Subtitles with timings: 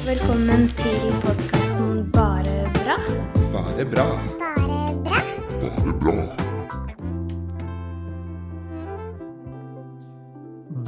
[0.00, 2.94] Velkommen til podkasten Bare bra.
[3.52, 4.04] Bare bra.
[4.40, 5.20] Bare bra.
[5.60, 6.14] Bare bra.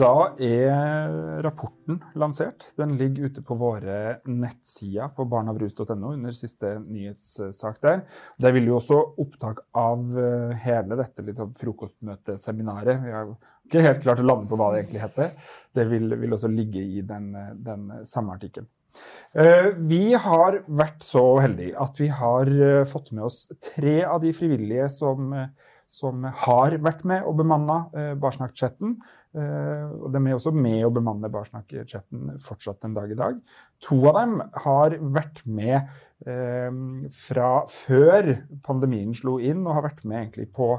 [0.01, 1.13] Da er
[1.45, 2.65] rapporten lansert.
[2.81, 8.07] Den ligger ute på våre nettsider på barnavrus.no under siste nyhetssak der.
[8.41, 13.05] Der vil jo også opptak av eh, hele dette litt sånn frokostmøteseminaret.
[13.05, 13.37] Vi har
[13.69, 15.35] ikke helt klart å lande på hva det egentlig heter.
[15.77, 18.73] Det vil, vil også ligge i den, den samme artikkelen.
[19.33, 24.21] Eh, Vi har vært så heldige at vi har eh, fått med oss tre av
[24.25, 25.49] de frivillige som, eh,
[25.89, 27.83] som har vært med og bemanna
[28.21, 28.95] Barsnakk-chatten.
[29.33, 33.37] Og de er også med å bemanne Barsnakk-chatten fortsatt en dag i dag.
[33.85, 35.93] To av dem har vært med
[37.13, 38.31] fra før
[38.65, 40.71] pandemien slo inn, og har vært med egentlig på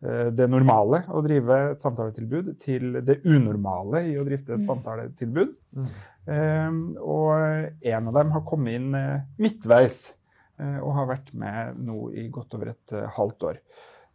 [0.00, 5.52] det normale å drive et samtaletilbud, til det unormale i å drifte et samtaletilbud.
[5.76, 5.92] Eh,
[6.28, 10.12] og en av dem har kommet inn eh, midtveis
[10.60, 13.60] eh, og har vært med nå i godt over et eh, halvt år.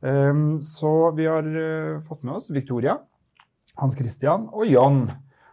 [0.07, 0.33] Eh,
[0.63, 1.49] så vi har
[2.05, 2.97] fått med oss Victoria,
[3.77, 5.05] Hans Christian og John,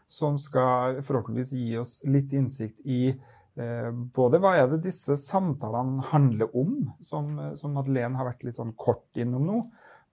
[0.08, 3.16] som skal forhåpentligvis gi oss litt innsikt i
[3.54, 8.72] både hva er det disse samtalene handler om, som, som Madeleine har vært litt sånn
[8.74, 9.58] kort innom nå,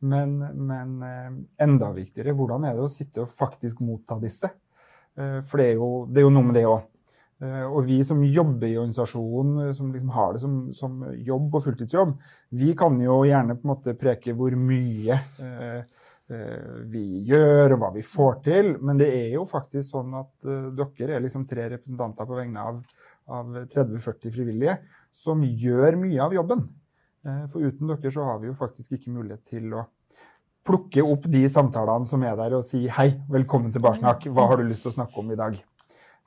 [0.06, 0.36] men,
[0.70, 0.92] men
[1.58, 4.52] enda viktigere, hvordan er det å sitte og faktisk motta disse?
[5.18, 6.88] Eh, For det er jo, det er jo noe med det òg.
[7.42, 12.12] Og vi som jobber i organisasjonen, som liksom har det som, som jobb og fulltidsjobb,
[12.54, 15.80] vi kan jo gjerne på en måte preke hvor mye eh,
[16.30, 17.02] eh, vi
[17.32, 21.18] gjør og hva vi får til, men det er jo faktisk sånn at eh, dere
[21.18, 22.78] er liksom tre representanter på vegne av,
[23.34, 24.78] av 30-40 frivillige
[25.24, 26.62] som gjør mye av jobben.
[27.26, 29.88] Eh, For uten dere så har vi jo faktisk ikke mulighet til å
[30.68, 34.62] plukke opp de samtalene som er der og si hei, velkommen til Barsnakk, hva har
[34.62, 35.58] du lyst til å snakke om i dag?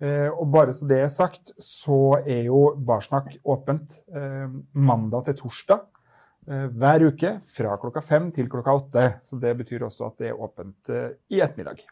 [0.02, 5.38] Eh, og bare så det er sagt, så er jo Barsnakk åpent eh, mandag til
[5.44, 5.84] torsdag
[6.50, 9.04] eh, hver uke fra klokka fem til klokka åtte.
[9.22, 11.84] Så det betyr også at det er åpent eh, i ettermiddag.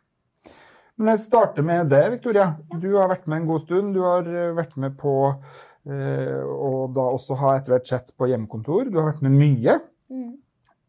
[0.98, 2.50] Men jeg starter med det, Victoria.
[2.74, 3.94] Du har vært med en god stund.
[3.94, 8.28] Du har eh, vært med på eh, å da også ha etter hvert sett på
[8.34, 8.90] hjemmekontor.
[8.90, 9.78] Du har vært med mye.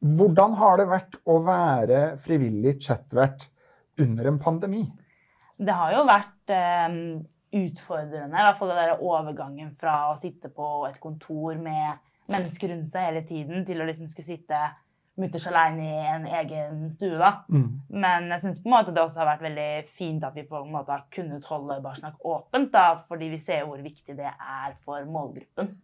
[0.03, 3.47] Hvordan har det vært å være frivillig chatvert
[4.03, 4.84] under en pandemi?
[5.56, 6.97] Det har jo vært eh,
[7.56, 12.92] utfordrende, i hvert fall den overgangen fra å sitte på et kontor med mennesker rundt
[12.92, 14.59] seg hele tiden, til å liksom skulle sitte
[15.22, 17.18] mutters aleine i en egen stue.
[17.22, 17.46] da.
[17.94, 21.06] Men jeg syns det også har vært veldig fint at vi på en måte har
[21.13, 25.75] kunnet holde Barsnakk åpent, da, fordi vi ser hvor viktig det er for målgruppen.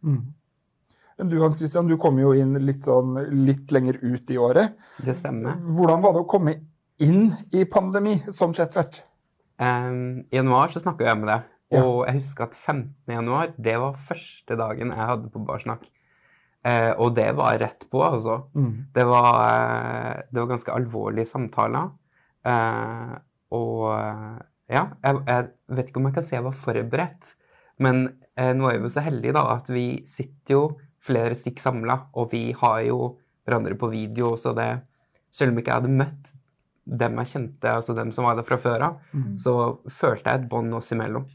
[1.20, 4.78] Du Hans Christian, du kom jo inn litt, sånn, litt lenger ut i året.
[5.04, 5.58] Det stemmer.
[5.76, 6.54] Hvordan var det å komme
[7.04, 9.02] inn i pandemi som chatvert?
[9.60, 11.84] Um, I januar så snakka jeg med deg, Ja.
[11.84, 12.94] og jeg husker at 15.
[13.12, 15.84] januar, det var første dagen jeg hadde på Barsnakk.
[16.66, 18.46] Uh, og det var rett på, altså.
[18.96, 21.92] Det var, eh, det var ganske alvorlige samtaler.
[22.48, 23.16] Uh,
[23.52, 24.40] og eh,
[24.72, 27.36] ja, jeg, jeg vet ikke om jeg kan si jeg var forberedt,
[27.80, 28.04] men
[28.38, 30.62] nå er vi jo så heldige da at vi sitter jo
[31.06, 33.16] flere stikk samla, og vi har jo
[33.48, 34.72] hverandre på video, så det
[35.32, 36.30] Selv om ikke jeg hadde møtt
[36.90, 38.96] dem jeg kjente, altså dem som var der fra før av,
[39.38, 39.52] så
[39.94, 41.28] følte jeg et bånd oss imellom.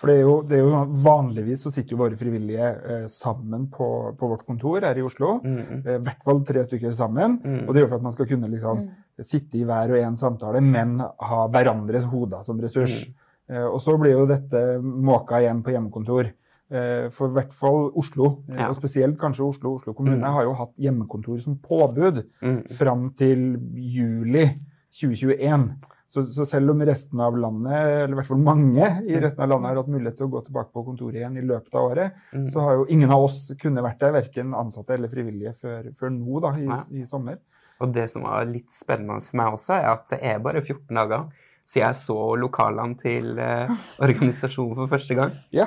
[0.00, 3.66] For det er jo, det er jo Vanligvis så sitter jo våre frivillige eh, sammen
[3.72, 5.34] på, på vårt kontor her i Oslo.
[5.44, 7.36] Mm, Eh, hvert fall tre stykker sammen.
[7.44, 7.66] Mm.
[7.66, 8.86] Og det er jo for at man skal kunne liksom,
[9.20, 13.02] sitte i hver og en samtale, men ha hverandres hoder som ressurs.
[13.50, 16.32] Eh, og så blir jo dette måka igjen på hjemmekontor.
[16.70, 18.68] Eh, for i hvert fall Oslo, eh, Ja.
[18.68, 19.74] og spesielt kanskje Oslo.
[19.74, 20.32] Oslo kommune Mm.
[20.32, 22.62] har jo hatt hjemmekontor som påbud Mm.
[22.70, 24.44] fram til juli
[24.92, 25.74] 2021.
[26.10, 29.48] Så, så selv om resten av landet, eller i hvert fall mange i resten av
[29.52, 32.12] landet har hatt mulighet til å gå tilbake på kontoret igjen i løpet av året,
[32.34, 32.48] Mm.
[32.50, 36.10] så har jo ingen av oss kunnet vært der, verken ansatte eller frivillige, før, før
[36.10, 37.38] nå da, i, i sommer.
[37.80, 40.94] Og det som var litt spennende for meg også, er at det er bare 14
[40.96, 41.28] dager
[41.66, 43.68] siden jeg så lokalene til eh,
[44.02, 45.30] organisasjonen for første gang.
[45.52, 45.66] Ja,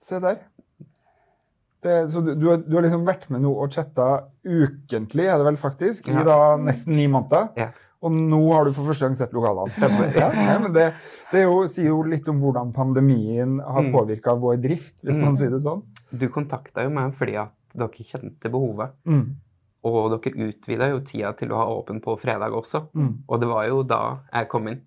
[0.00, 0.40] se der.
[1.82, 4.06] Det, så du, du, har, du har liksom vært med nå og chatta
[4.44, 6.20] ukentlig, er det vel faktisk, Ja.
[6.20, 7.48] i da nesten ni måneder.
[7.56, 7.70] Ja.
[8.04, 9.68] Og nå har du for første gang sett lokalene.
[9.72, 10.12] Stemmer.
[10.16, 10.86] Ja, ja, men det,
[11.32, 13.92] det jo, sier jo litt om hvordan pandemien har Mm.
[13.96, 15.24] påvirka vår drift, hvis Mm.
[15.24, 15.82] man sier det sånn.
[16.12, 18.92] Du kontakta jo meg fordi at dere kjente behovet.
[19.06, 19.36] Mm.
[19.84, 22.88] Og dere utvida jo tida til å ha åpen på fredag også.
[22.94, 23.12] Mm.
[23.28, 24.82] Og det var jo da jeg kom inn.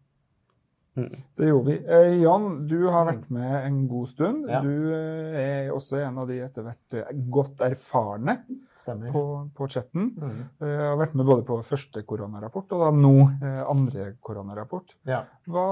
[0.94, 1.78] Det gjorde vi.
[1.90, 4.44] Eh, Jan, du har vært med en god stund.
[4.50, 4.60] Ja.
[4.62, 8.36] Du eh, er også en av de etter hvert eh, godt erfarne
[8.78, 9.10] Stemmer.
[9.16, 9.24] på,
[9.58, 10.12] på chatten.
[10.14, 10.44] Mm.
[10.62, 14.94] Eh, har vært med både på første koronarapport og da nå eh, andre koronarapport.
[15.10, 15.24] Ja.
[15.50, 15.66] Hva,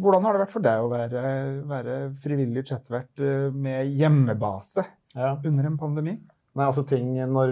[0.00, 1.26] hvordan har det vært for deg å være,
[1.68, 5.34] være frivillig chatvert eh, med hjemmebase ja.
[5.36, 6.16] under en pandemi?
[6.56, 7.50] Nei, altså ting, når,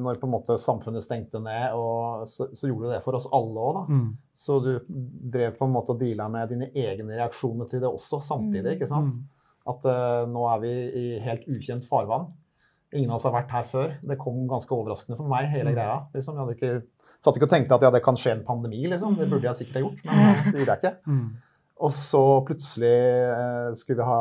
[0.00, 3.60] når på en måte samfunnet stengte ned, og så, så gjorde det for oss alle
[3.60, 3.82] òg, da.
[3.92, 4.06] Mm.
[4.36, 8.22] Så du drev på en måte og deala med dine egne reaksjoner til det også
[8.24, 8.78] samtidig.
[8.78, 9.12] ikke sant?
[9.12, 9.22] Mm.
[9.68, 10.72] At uh, nå er vi
[11.02, 12.28] i helt ukjent farvann.
[12.94, 13.94] Ingen av oss har vært her før.
[14.08, 15.76] Det kom ganske overraskende for meg, hele Mm.
[15.76, 15.96] greia.
[16.14, 16.36] Liksom.
[16.36, 16.74] Jeg hadde ikke,
[17.24, 19.16] satt ikke og tenkte at ja, det kan skje en pandemi, liksom.
[19.18, 20.94] Det burde jeg sikkert ha gjort, men eh, det gjorde jeg ikke.
[21.10, 21.26] Mm.
[21.84, 22.94] Og så plutselig
[23.36, 24.20] uh, skulle vi ha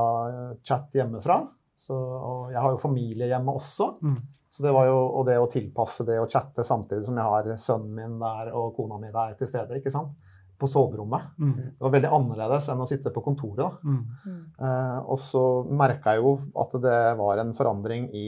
[0.65, 1.37] chat hjemmefra.
[1.85, 3.91] Så, og jeg har jo familie hjemme også.
[4.01, 4.17] Mm.
[4.49, 7.49] Så det var jo, og det å tilpasse det å chatte samtidig som jeg har
[7.61, 10.15] sønnen min der og kona mi der til stede, ikke sant?
[10.57, 11.21] på soverommet.
[11.39, 11.55] Mm.
[11.55, 13.59] Det var veldig annerledes enn å sitte på kontoret.
[13.59, 13.71] da.
[13.83, 14.43] Mm.
[14.55, 18.27] Eh, og så merka jeg jo at det var en forandring i,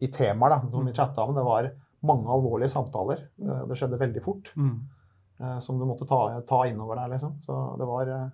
[0.00, 1.34] i temaer da, som vi chatta om.
[1.36, 1.68] Det var
[2.06, 3.26] mange alvorlige samtaler.
[3.42, 4.52] Eh, det skjedde veldig fort.
[4.56, 4.74] Mm.
[5.42, 7.36] eh, som du måtte ta, ta innover deg, liksom.
[7.44, 8.26] Så det var, eh,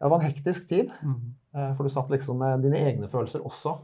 [0.00, 0.90] ja, det var en hektisk tid.
[1.04, 1.20] Mm.
[1.54, 3.76] Eh, For du satt liksom med dine egne følelser også.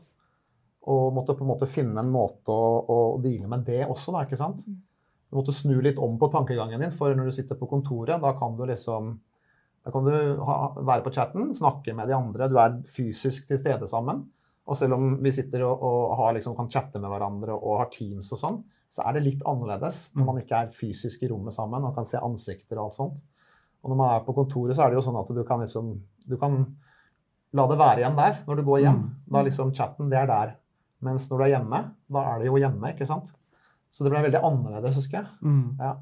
[0.86, 4.24] Og måtte på en måte finne en måte å, å deale med det også, da,
[4.24, 4.62] ikke sant.
[4.64, 8.32] Du måtte snu litt om på tankegangen din, for når du sitter på kontoret, da
[8.38, 9.16] kan du liksom
[9.86, 13.60] da kan du ha, være på chatten, snakke med de andre, du er fysisk til
[13.60, 14.24] stede sammen.
[14.66, 17.92] Og selv om vi sitter og, og har, liksom, kan chatte med hverandre og har
[17.94, 18.56] Teams og sånn,
[18.90, 22.08] så er det litt annerledes når man ikke er fysisk i rommet sammen og kan
[22.08, 23.20] se ansikter og alt sånt.
[23.86, 25.94] Og når man er på kontoret, så er det jo sånn at du kan liksom
[26.26, 26.64] Du kan
[27.54, 29.02] la det være igjen der når du går hjem.
[29.30, 30.56] Da liksom chatten, det er der.
[31.06, 31.78] Mens når du er hjemme,
[32.10, 33.30] da er det jo hjemme, ikke sant.
[33.94, 35.28] Så det ble veldig annerledes, husker jeg.
[35.46, 35.78] Mm.
[35.78, 35.92] Ja.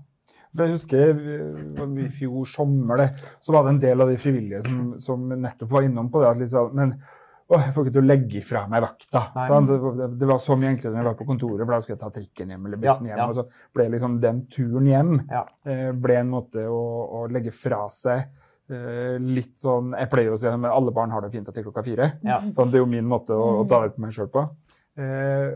[0.54, 3.08] For jeg husker eh, i fjor sommer det,
[3.44, 6.30] så var det en del av de frivillige som, som nettopp var innom på det.
[6.30, 6.96] at liksom, Men
[7.50, 9.20] å, jeg får ikke til å legge ifra meg vakta.
[9.50, 9.67] Sånn?
[9.69, 11.96] Det, det, det var så mye enklere når jeg var på kontoret, for da skulle
[11.99, 13.20] jeg ta trikken hjem eller bussen Ja, hjem.
[13.20, 13.26] ja.
[13.29, 15.43] Og så ble liksom den turen hjem Ja.
[15.69, 16.81] eh, ble en måte å,
[17.20, 18.25] å legge fra seg
[18.73, 21.85] eh, litt sånn Jeg pleier å si at alle barn har det fint etter klokka
[21.85, 22.12] fire.
[22.25, 22.41] Ja.
[22.56, 24.47] Sånn, det er jo min måte å, å ta vare på meg sjøl på.
[24.97, 25.52] Eh,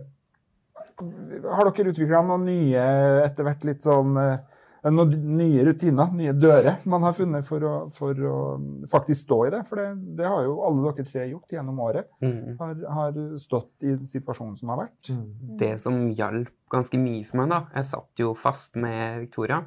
[0.99, 2.85] har dere utvikla noen nye
[3.25, 4.39] etter hvert litt sånn eh,
[4.85, 8.35] noen nye rutiner, nye dører man har funnet for å, for å
[8.91, 9.63] faktisk stå i det?
[9.69, 9.87] For det,
[10.21, 12.09] det har jo alle dere tre gjort gjennom året.
[12.23, 12.57] Mm.
[12.61, 15.11] Har, har stått i situasjonen som har vært.
[15.59, 19.63] Det som hjalp ganske mye for meg, da, jeg satt jo fast med Victoria,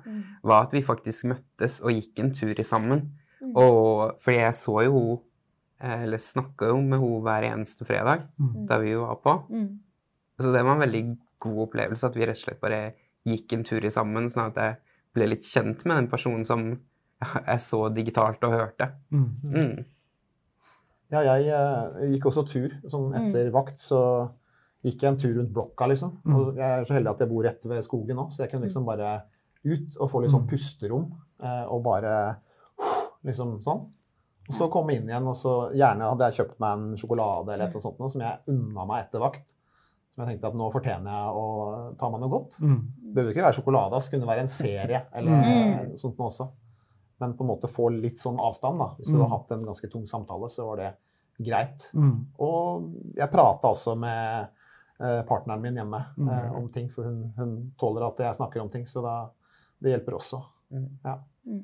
[0.47, 3.07] var at vi faktisk møttes og gikk en tur i sammen.
[3.51, 5.21] Og fordi jeg så jo hun,
[5.81, 8.65] eh, eller snakka jo med henne hver eneste fredag Mm.
[8.69, 9.33] da vi var på.
[9.49, 9.79] Mm.
[10.39, 11.03] Så det var en veldig
[11.41, 12.93] god opplevelse at vi rett og slett bare
[13.27, 14.77] gikk en tur i sammen, sånn at jeg
[15.15, 16.65] ble litt kjent med den personen som
[17.51, 18.91] jeg så digitalt og hørte.
[19.11, 19.25] Mm.
[19.43, 19.73] Mm.
[21.11, 22.71] Ja, jeg eh, gikk også tur.
[22.89, 23.99] Sånn etter vakt så
[24.81, 26.13] gikk jeg en tur rundt blokka, liksom.
[26.33, 28.65] Og jeg er så heldig at jeg bor rett ved skogen nå, så jeg kunne
[28.69, 29.11] liksom bare
[29.67, 31.09] ut og få litt sånn pusterom.
[31.43, 32.13] eh, Og bare
[33.27, 33.83] liksom sånn.
[34.49, 37.67] Og så komme inn igjen, og så gjerne hadde jeg kjøpt meg en sjokolade eller
[37.67, 39.45] et eller annet sånt noe, som jeg unna meg etter vakt.
[40.21, 41.45] Som jeg tenkte at nå fortjener jeg å
[41.97, 42.57] ta meg noe godt.
[42.61, 42.81] Mm.
[43.01, 45.95] Det behøver ikke være sjokolade, det kunne være en serie eller Mm.
[45.97, 46.47] sånt noe også.
[47.19, 48.87] Men på en måte få litt sånn avstand, da.
[48.99, 49.21] Hvis du Mm.
[49.25, 50.93] har hatt en ganske tung samtale, så var det
[51.43, 51.89] greit.
[51.95, 52.25] Mm.
[52.39, 54.47] Og jeg prata også med
[55.03, 56.29] eh, partneren min hjemme Mm.
[56.29, 59.29] eh, om ting, for hun, hun tåler at jeg snakker om ting, så da,
[59.81, 60.43] det hjelper også.
[60.71, 60.89] Mm.
[61.03, 61.15] Ja.
[61.47, 61.63] Mm.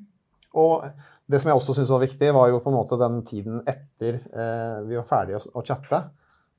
[0.54, 0.82] Og
[1.30, 4.14] det som jeg også syntes var viktig, var jo på en måte den tiden etter
[4.34, 6.10] eh, vi var ferdige å, å chatte.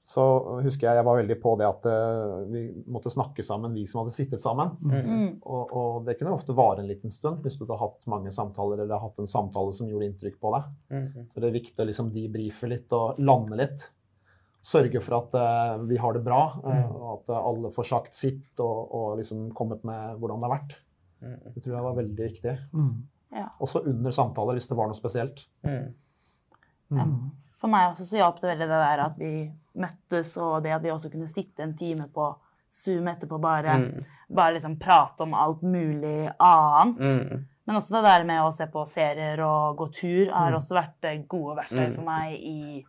[0.09, 0.23] Så
[0.65, 4.01] husker jeg jeg var veldig på det at eh, vi måtte snakke sammen, vi som
[4.01, 4.71] hadde sittet sammen.
[4.81, 5.35] Mm.
[5.43, 8.81] Og, og det kunne ofte vare en liten stund hvis du hadde hatt mange samtaler
[8.81, 10.71] eller hatt en samtale som gjorde inntrykk på deg.
[10.89, 11.27] Mm.
[11.29, 13.85] Så det er viktig å liksom debrife litt og lande litt.
[14.65, 18.59] Sørge for at uh, vi har det bra, uh, og at alle får sagt sitt
[18.65, 20.75] og, og liksom kommet med hvordan det har vært.
[21.21, 21.37] Mm.
[21.53, 22.57] Det tror jeg var veldig viktig.
[22.73, 22.91] Mm.
[23.61, 25.45] Også under samtaler, hvis det var noe spesielt.
[25.69, 25.93] Mm.
[26.97, 27.07] Ja.
[27.61, 29.33] For meg også så hjalp det veldig det der at vi
[29.75, 32.35] møttes, og det at vi også kunne sitte en time på
[32.71, 34.03] Zoom etterpå bare, Mm.
[34.35, 36.99] bare liksom prate om alt mulig annet.
[36.99, 37.45] Mm.
[37.65, 41.03] Men også det der med å se på serier og gå tur har også vært
[41.03, 41.95] eh, gode verktøy Mm.
[41.95, 42.85] for meg i,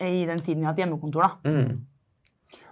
[0.00, 1.20] i den tiden vi har hatt hjemmekontor.
[1.22, 1.50] da.
[1.50, 1.80] Mm.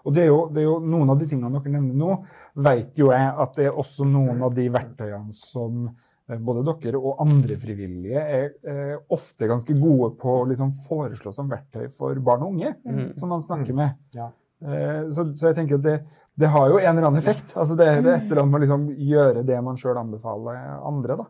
[0.06, 2.24] Og det er, jo, det er jo noen av de tingene dere nevner nå,
[2.56, 5.88] vet jo jeg at det er også noen av de verktøyene som
[6.36, 11.48] både dere og andre frivillige er eh, ofte ganske gode på å liksom foreslå som
[11.48, 13.16] verktøy for barn og unge Mm.
[13.18, 13.96] som man snakker med.
[14.12, 14.28] Ja.
[14.60, 15.96] Eh, så, så jeg tenker at det,
[16.38, 17.50] det har jo en eller annen effekt.
[17.56, 20.58] Altså det, det er et eller annet med å liksom gjøre det man sjøl anbefaler
[20.86, 21.16] andre.
[21.18, 21.26] da.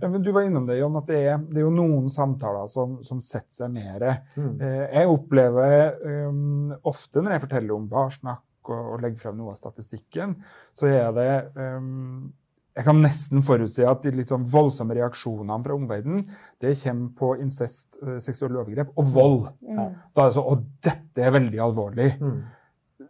[0.00, 2.68] Ja, men du var innom det, Jon, at det er, det er jo noen samtaler
[2.70, 4.06] som, som setter seg mer.
[4.38, 4.54] Mm.
[4.62, 5.98] Eh, jeg opplever
[6.30, 10.36] um, ofte når jeg forteller om barsnakk og, og legger frem noe av statistikken,
[10.76, 12.28] så er det um,
[12.76, 16.20] Jeg kan nesten forutse at de litt sånn voldsomme reaksjonene fra omverdenen
[16.62, 19.48] det kommer på incest, eh, seksuelle overgrep og vold.
[19.66, 19.96] Mm.
[20.14, 22.12] Da er det sånn Å, dette er veldig alvorlig.
[22.22, 22.38] Mm.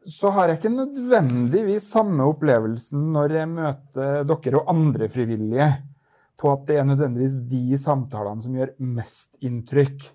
[0.09, 5.69] Så har jeg ikke nødvendigvis samme opplevelsen når jeg møter dere og andre frivillige
[6.39, 10.07] på at det er nødvendigvis de samtalene som gjør mest inntrykk.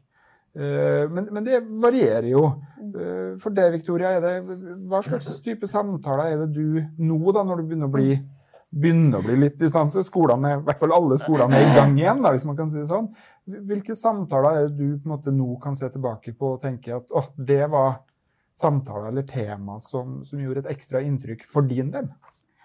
[0.55, 2.45] Eh, Men, men det varierer jo.
[2.79, 4.57] Eh, For det, Victoria, er det,
[4.87, 8.15] hva slags type samtaler er det du nå, da, når du begynner å bli,
[8.73, 10.03] begynner å bli litt distanse?
[10.05, 12.79] Skolene, I hvert fall alle skolene er i gang igjen, da, hvis man kan si
[12.79, 13.11] det sånn.
[13.69, 16.95] Hvilke samtaler er det du på en måte nå kan se tilbake på og tenke
[16.97, 18.01] at åh, det var
[18.59, 22.09] samtaler eller tema som, som gjorde et ekstra inntrykk for din del?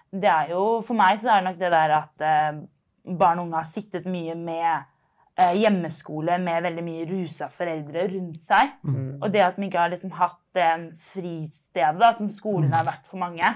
[0.08, 2.60] Det er jo, For meg så er det nok det der at eh,
[3.18, 4.70] barn og unge har sittet mye med
[5.38, 8.76] eh, hjemmeskole med veldig mye rusa foreldre rundt seg.
[8.82, 9.18] Mm.
[9.20, 10.70] Og det at de ikke har liksom hatt det
[11.12, 13.52] fristedet da, som skolen har vært for mange.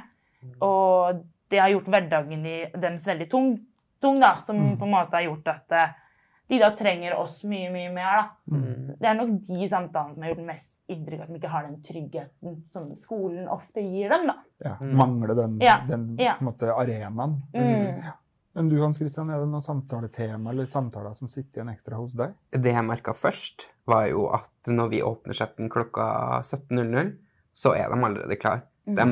[0.63, 3.53] Og det har gjort hverdagen i deres veldig tung,
[4.03, 5.99] tung da, som på en måte har gjort at eh,
[6.51, 8.17] de da trenger oss mye, mye mer.
[8.19, 8.57] da.
[8.57, 8.89] Mm.
[9.01, 11.79] Det er nok de samtalene som har gjort mest inntrykk, at de ikke har den
[11.87, 14.27] tryggheten som skolen ofte gir dem.
[14.33, 14.35] da.
[14.65, 14.97] Ja, Mm.
[14.99, 16.35] Mangler den, Ja, den ja.
[16.39, 17.39] på en måte, arenaen?
[17.55, 18.03] Mm.
[18.05, 18.13] Ja.
[18.55, 22.13] Men du Hans Christian, er det noen samtaletema eller samtaler som sitter igjen ekstra hos
[22.19, 22.35] deg?
[22.53, 27.15] Det jeg merka først, var jo at når vi åpner chatten klokka 17.00,
[27.55, 28.63] så er de allerede klar.
[28.85, 29.05] De,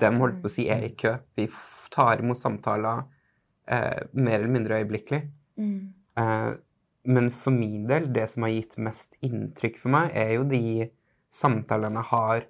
[0.00, 1.16] de holdt på å si er i kø.
[1.36, 1.48] Vi
[1.92, 3.04] tar imot samtaler
[3.68, 5.22] eh, mer eller mindre øyeblikkelig.
[6.16, 6.52] Eh,
[7.06, 10.88] men for min del, det som har gitt mest inntrykk for meg, er jo de
[11.32, 12.46] samtalene jeg har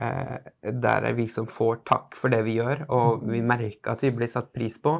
[0.00, 4.14] eh, der jeg liksom får takk for det vi gjør, og vi merker at vi
[4.14, 4.96] blir satt pris på.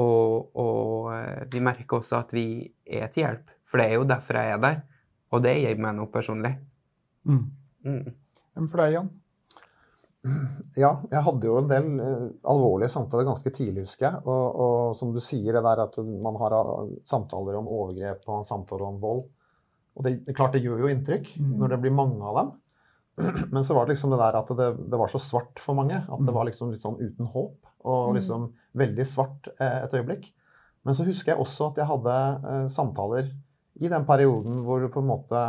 [0.00, 2.46] Og, og eh, vi merker også at vi
[2.86, 4.82] er til hjelp, for det er jo derfor jeg er der.
[5.30, 6.56] Og det gir meg noe personlig.
[7.28, 7.44] Mm.
[7.86, 8.06] Mm.
[8.56, 9.10] Men for deg, Jan?
[10.76, 14.22] Ja, jeg hadde jo en del eh, alvorlige samtaler ganske tidlig, husker jeg.
[14.28, 15.96] Og, og som du sier, det der at
[16.26, 19.22] man har eh, samtaler om overgrep og samtaler om vold.
[19.96, 21.54] Og det, det klart det gjør jo inntrykk Mm.
[21.62, 22.52] når det blir mange av dem.
[23.54, 25.96] Men så var det liksom det der at det, det var så svart for mange.
[26.04, 27.56] At det var liksom litt sånn uten håp.
[27.88, 30.28] Og liksom veldig svart eh, et øyeblikk.
[30.84, 33.32] Men så husker jeg også at jeg hadde samtaler
[33.80, 35.40] i den perioden hvor du på en måte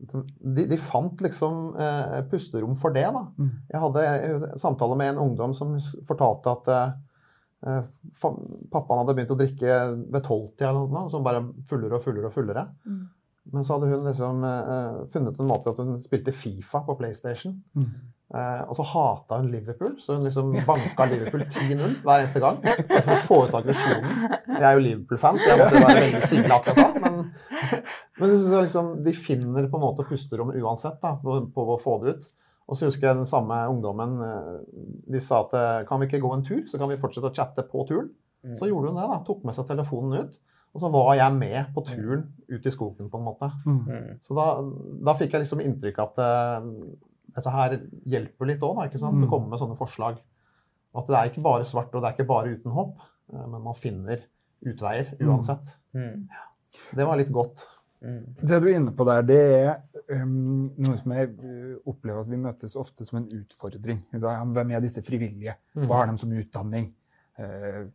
[0.00, 3.06] de, de fant liksom eh, pusterom for det.
[3.14, 3.22] da.
[3.38, 3.52] Mm.
[3.72, 5.76] Jeg hadde en samtale med en ungdom som
[6.08, 7.80] fortalte at eh,
[8.72, 12.36] pappaen hadde begynt å drikke ved tolvtida eller noe, som bare fullere og fullere og
[12.36, 12.68] fullere.
[12.88, 13.02] Mm.
[13.52, 17.56] Men så hadde hun liksom eh, funnet en måte at hun spilte Fifa på PlayStation.
[17.76, 17.92] Mm.
[18.30, 22.60] Eh, og så hata hun Liverpool, så hun liksom banka Liverpool 10-0 hver eneste gang.
[22.92, 24.36] For å få ut aggresjonen.
[24.52, 27.06] Jeg er jo Liverpool-fan, så jeg måtte være veldig stille akkurat da.
[27.06, 27.24] Men,
[28.20, 31.80] men jeg det liksom, de finner på en måte pusterom uansett da, på, på å
[31.80, 32.28] få det ut.
[32.70, 34.52] Og så husker jeg den samme ungdommen eh,
[35.10, 37.34] De sa at eh, kan vi ikke gå en tur, så kan vi fortsette å
[37.34, 38.12] chatte på turen.
[38.56, 39.08] Så gjorde hun det.
[39.10, 40.38] da, Tok med seg telefonen ut.
[40.70, 43.48] Og så var jeg med på turen ut i skogen, på en måte.
[43.66, 43.80] Mm.
[43.88, 44.20] Mm.
[44.22, 44.44] Så da,
[45.10, 46.68] da fikk jeg liksom inntrykk at eh,
[47.34, 47.74] dette her
[48.14, 49.18] hjelper litt òg, ikke sant?
[49.18, 49.26] Mm.
[49.26, 50.22] Å komme med sånne forslag.
[50.96, 53.76] At det er ikke bare svart, og det er ikke bare uten håp, men man
[53.78, 54.24] finner
[54.66, 55.74] utveier uansett.
[55.94, 56.24] Mm.
[56.98, 57.62] Det var litt godt.
[58.00, 58.20] Mm.
[58.40, 62.30] Det du er inne på der, det er um, noe som jeg uh, opplever at
[62.32, 63.98] vi møtes ofte som en utfordring.
[64.14, 65.56] Hvem er disse frivillige?
[65.76, 66.86] Hva har de som utdanning?
[67.40, 67.90] Uh,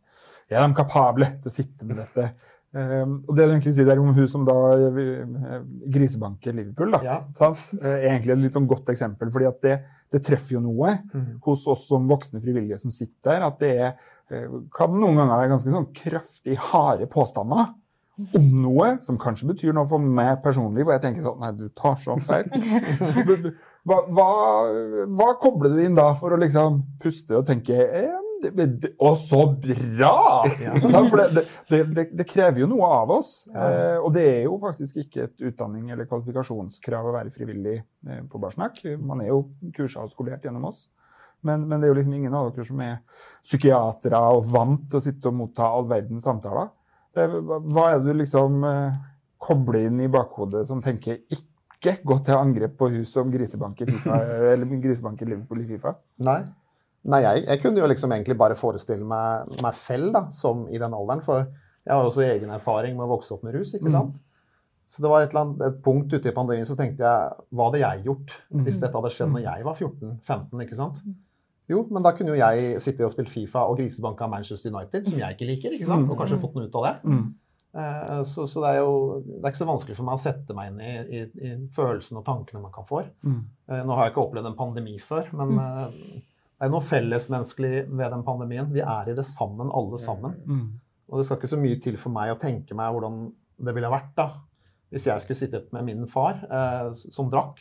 [0.50, 2.28] er de kapable til å sitte med dette?
[2.76, 7.00] Um, og det du egentlig sier der om hun som da uh, grisebanker Liverpool, da,
[7.02, 7.16] Ja.
[7.38, 7.62] sant?
[7.78, 9.30] Uh, er egentlig et litt sånn godt eksempel.
[9.32, 9.76] fordi at det,
[10.12, 11.38] det treffer jo noe Mm.
[11.46, 13.46] hos oss som voksne frivillige som sitter der.
[13.48, 13.96] At det er,
[14.30, 17.72] uh, kan noen ganger være ganske sånn kraftig harde påstander
[18.16, 21.66] om noe som kanskje betyr noe for meg personlig, hvor jeg tenker sånn Nei, du
[21.76, 22.48] tar så feil.
[23.86, 24.30] Hva, hva,
[25.14, 28.16] hva kobler du inn da for å liksom puste og tenke eh,
[28.98, 30.42] Å, så bra!
[30.58, 30.72] Ja.
[31.12, 33.30] For det, det, det, det krever jo noe av oss.
[33.46, 33.68] Ja.
[33.68, 38.24] Eh, og det er jo faktisk ikke et utdanning- eller kvalifikasjonskrav å være frivillig eh,
[38.26, 38.82] på Barsnakk.
[38.98, 39.44] Man er jo
[39.78, 40.88] kursa og skolert gjennom oss.
[41.46, 42.98] Men, men det er jo liksom ingen av dere som er
[43.44, 46.74] psykiatere og vant til å sitte og motta all verdens samtaler.
[47.16, 47.26] Det,
[47.72, 48.98] hva er det du liksom eh,
[49.40, 54.20] kobler inn i bakhodet som tenker ikke gå til angrep på hus som Grisebank FIFA,
[54.52, 55.96] eller grisebanker Liverpool i Fifa?
[56.28, 56.40] Nei.
[57.06, 60.80] Nei, jeg, jeg kunne jo liksom egentlig bare forestille meg meg selv da, som i
[60.82, 61.22] den alderen.
[61.22, 61.44] For
[61.86, 63.76] jeg har også egen erfaring med å vokse opp med rus.
[63.78, 64.16] ikke sant?
[64.90, 67.68] Så det var et, eller annet, et punkt ute i pandemien så tenkte jeg hva
[67.68, 70.60] hadde jeg gjort hvis dette hadde skjedd når jeg var 14-15?
[70.62, 71.00] ikke sant?
[71.68, 75.18] Jo, men da kunne jo jeg sitte og spilt Fifa og grisebanka Manchester United, som
[75.18, 76.06] jeg ikke liker, ikke sant?
[76.10, 76.94] og kanskje fått noe ut av det.
[77.10, 77.24] Mm.
[77.76, 78.92] Eh, Så, så det er jo
[79.26, 82.22] det er ikke så vanskelig for meg å sette meg inn i, i, i følelsene
[82.22, 83.02] og tankene man kan få.
[83.26, 83.40] Mm.
[83.68, 85.98] Eh, Nå har jeg ikke opplevd en pandemi før, men eh,
[86.56, 88.70] det er noe fellesmenneskelig ved den pandemien.
[88.72, 90.38] Vi er i det sammen, alle sammen.
[90.46, 90.66] Mm.
[91.10, 93.18] Og det skal ikke så mye til for meg å tenke meg hvordan
[93.66, 94.30] det ville vært da,
[94.94, 97.58] hvis jeg skulle sittet med min far, eh, som drakk,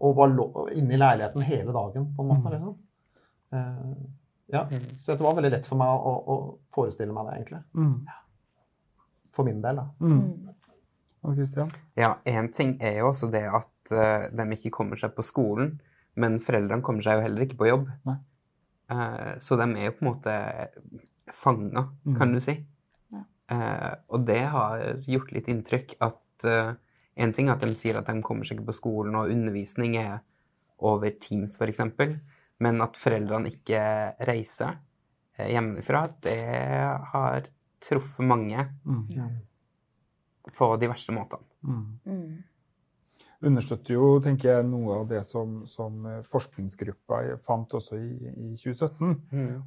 [0.00, 0.32] og var
[0.74, 2.50] inne i leiligheten hele dagen, på en måte.
[2.58, 2.76] liksom.
[3.52, 3.92] Eh,
[4.54, 4.64] ja,
[4.98, 6.36] Så det var veldig lett for meg å, å
[6.74, 7.60] forestille meg det, egentlig.
[7.74, 7.94] Mm.
[9.36, 9.86] For min del, da.
[10.02, 10.48] Mm.
[11.20, 11.70] Og Christian?
[12.00, 15.74] Ja, én ting er jo også det at uh, de ikke kommer seg på skolen,
[16.18, 17.90] men foreldrene kommer seg jo heller ikke på jobb.
[18.08, 18.16] Nei.
[18.90, 20.36] Uh, så de er jo på en måte
[21.30, 22.16] fanga, Mm.
[22.18, 22.56] kan du si.
[23.14, 23.20] Ja.
[23.54, 26.72] Eh, og det har gjort litt inntrykk at uh,
[27.20, 29.96] En ting er at de sier at de kommer seg ikke på skolen, og undervisning
[30.00, 30.22] er
[30.78, 31.82] over Teams, f.eks.,
[32.60, 33.80] men at foreldrene ikke
[34.28, 34.76] reiser
[35.38, 36.38] eh, hjemmefra, det
[37.14, 37.48] har
[37.80, 39.38] truffet mange Mm.
[40.56, 41.44] på de verste måtene.
[41.64, 41.98] Mm.
[42.06, 42.38] Mm.
[43.42, 48.48] understøtter jo, tenker jeg, noe av det som, som eh, forskningsgruppa fant også i, i
[48.60, 49.14] 2017.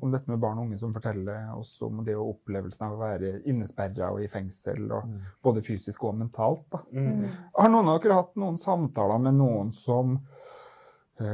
[0.01, 3.01] Om dette med barn og unge som forteller oss om det og opplevelsen av å
[3.01, 5.17] være innesperra og i fengsel, og Mm.
[5.43, 6.67] både fysisk og mentalt.
[6.69, 6.83] Da.
[6.93, 7.25] Mm.
[7.57, 10.19] Har noen av dere hatt noen samtaler med noen som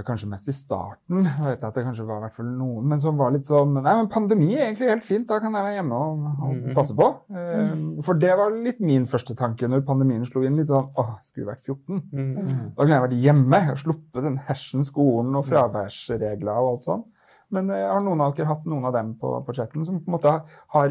[0.05, 3.15] Kanskje mest i starten, jeg vet at det kanskje var i hvert noen, men som
[3.17, 5.95] var litt sånn Nei, men pandemi er egentlig helt fint, da kan jeg være hjemme
[5.95, 6.73] og, og Mhm.
[6.75, 7.07] passe på.
[7.31, 8.01] Mm.
[8.03, 10.57] For det var litt min første tanke når pandemien slo inn.
[10.59, 12.03] Litt sånn Åh, skulle vært 14.
[12.11, 12.35] Mm.
[12.75, 17.03] Da kunne jeg vært hjemme og sluppet den hersen skolen og fraværsregler og alt sånn.
[17.49, 20.11] Men jeg har noen av dere hatt noen av dem på, på chatten som på
[20.11, 20.43] en måte har
[20.75, 20.89] har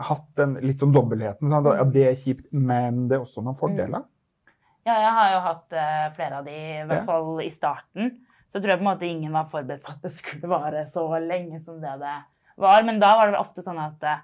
[0.00, 1.50] hatt den litt som dobbeltheten?
[1.50, 4.04] Sånn ja, det er kjipt, men det er også noen fordeler?
[4.86, 8.12] Ja, jeg har jo hatt uh, flere av de, i hvert fall i starten.
[8.52, 11.02] Så tror jeg på en måte ingen var forberedt på at det skulle vare så
[11.18, 12.12] lenge som det det
[12.62, 12.84] var.
[12.86, 14.20] Men da var det ofte sånn at uh,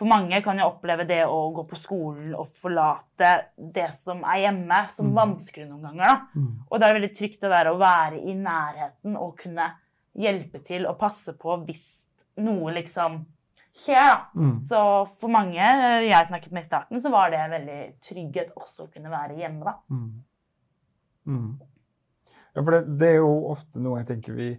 [0.00, 4.46] for mange kan jo oppleve det å gå på skolen og forlate det som er
[4.46, 5.16] hjemme, som Mm.
[5.18, 6.04] vanskelig noen ganger.
[6.04, 6.40] da.
[6.40, 6.52] Mm.
[6.70, 9.66] Og da er det veldig trygt det der å være i nærheten og kunne
[10.16, 11.84] hjelpe til og passe på hvis
[12.38, 13.24] noe liksom
[13.76, 13.96] skjer.
[14.10, 14.30] da.
[14.34, 14.56] Mm.
[14.66, 14.80] Så
[15.20, 18.90] for mange eh, jeg snakket med i starten, så var det veldig trygghet også å
[18.92, 19.64] kunne være hjemme.
[19.64, 19.76] da.
[19.90, 20.24] Mm.
[21.26, 21.60] Mm.
[22.54, 24.50] Ja, for det, det er jo ofte noe jeg tenker vi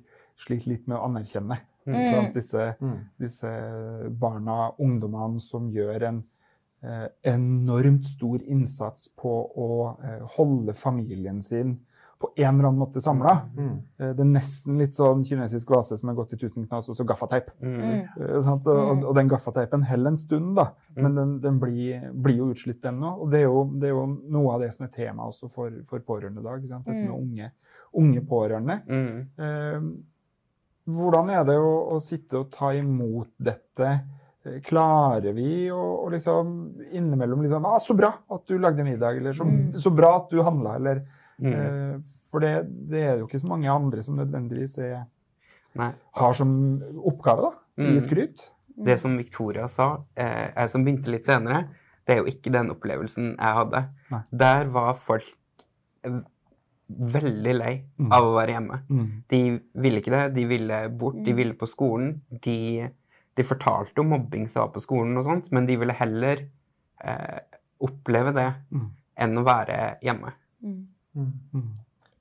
[0.41, 1.59] sliter litt med å anerkjenne.
[1.85, 2.31] Mm.
[2.35, 2.97] Disse, Mm.
[3.19, 3.49] disse
[4.21, 6.23] barna, ungdommene som gjør en
[6.83, 9.69] eh, enormt stor innsats på å
[10.03, 11.79] eh, holde familien sin
[12.21, 13.33] på en eller annen måte samla.
[13.57, 13.73] Mm.
[13.97, 16.97] Eh, det er nesten litt sånn kinesisk vase som er gått i tusen knas, og
[16.99, 17.49] så gaffateip.
[17.63, 17.79] Mm.
[17.81, 18.51] Eh.
[18.51, 18.69] Og,
[19.09, 20.67] og den gaffateipen holder en stund, da.
[20.99, 23.15] Men den, den blir, blir jo utslitt, den nå.
[23.23, 24.05] Og det er jo, det er jo
[24.37, 26.63] noe av det som er tema også for, for pårørende i dag.
[26.77, 27.51] Dette med unge,
[27.97, 28.79] unge pårørende.
[28.87, 29.19] Mm.
[29.41, 29.91] Eh,
[30.91, 33.89] hvordan er det å, å sitte og ta imot dette?
[34.45, 36.53] Eh, Klarer vi å, å liksom
[36.91, 39.73] innimellom liksom ah, 'Så bra at du lagde middag', eller så, Mm.
[39.77, 41.03] 'Så bra at du handla', eller
[41.41, 41.53] Mm.
[41.53, 41.99] eh,
[42.31, 42.51] For det,
[42.89, 45.05] det er jo ikke så mange andre som nødvendigvis er,
[45.75, 45.91] Nei.
[46.15, 47.99] har som oppgave, da, i Mm.
[47.99, 48.49] skryt.
[48.77, 51.67] Det som Victoria sa, eh, jeg som begynte litt senere,
[52.07, 53.89] det er jo ikke den opplevelsen jeg hadde.
[54.11, 54.21] Nei.
[54.31, 55.23] Der var folk
[56.03, 56.21] eh,
[56.89, 58.11] veldig lei Mm.
[58.11, 58.79] av å være hjemme.
[58.89, 59.23] Mm.
[59.29, 62.21] De ville ikke det, de ville bort, de ville på skolen.
[62.41, 62.89] De,
[63.35, 66.47] de fortalte om mobbing som var på skolen og sånt, men de ville heller
[67.03, 67.39] eh,
[67.81, 68.89] oppleve det Mm.
[69.17, 70.33] enn å være hjemme.
[70.63, 70.87] Mm.
[71.15, 71.31] Mm.
[71.53, 71.69] Mm.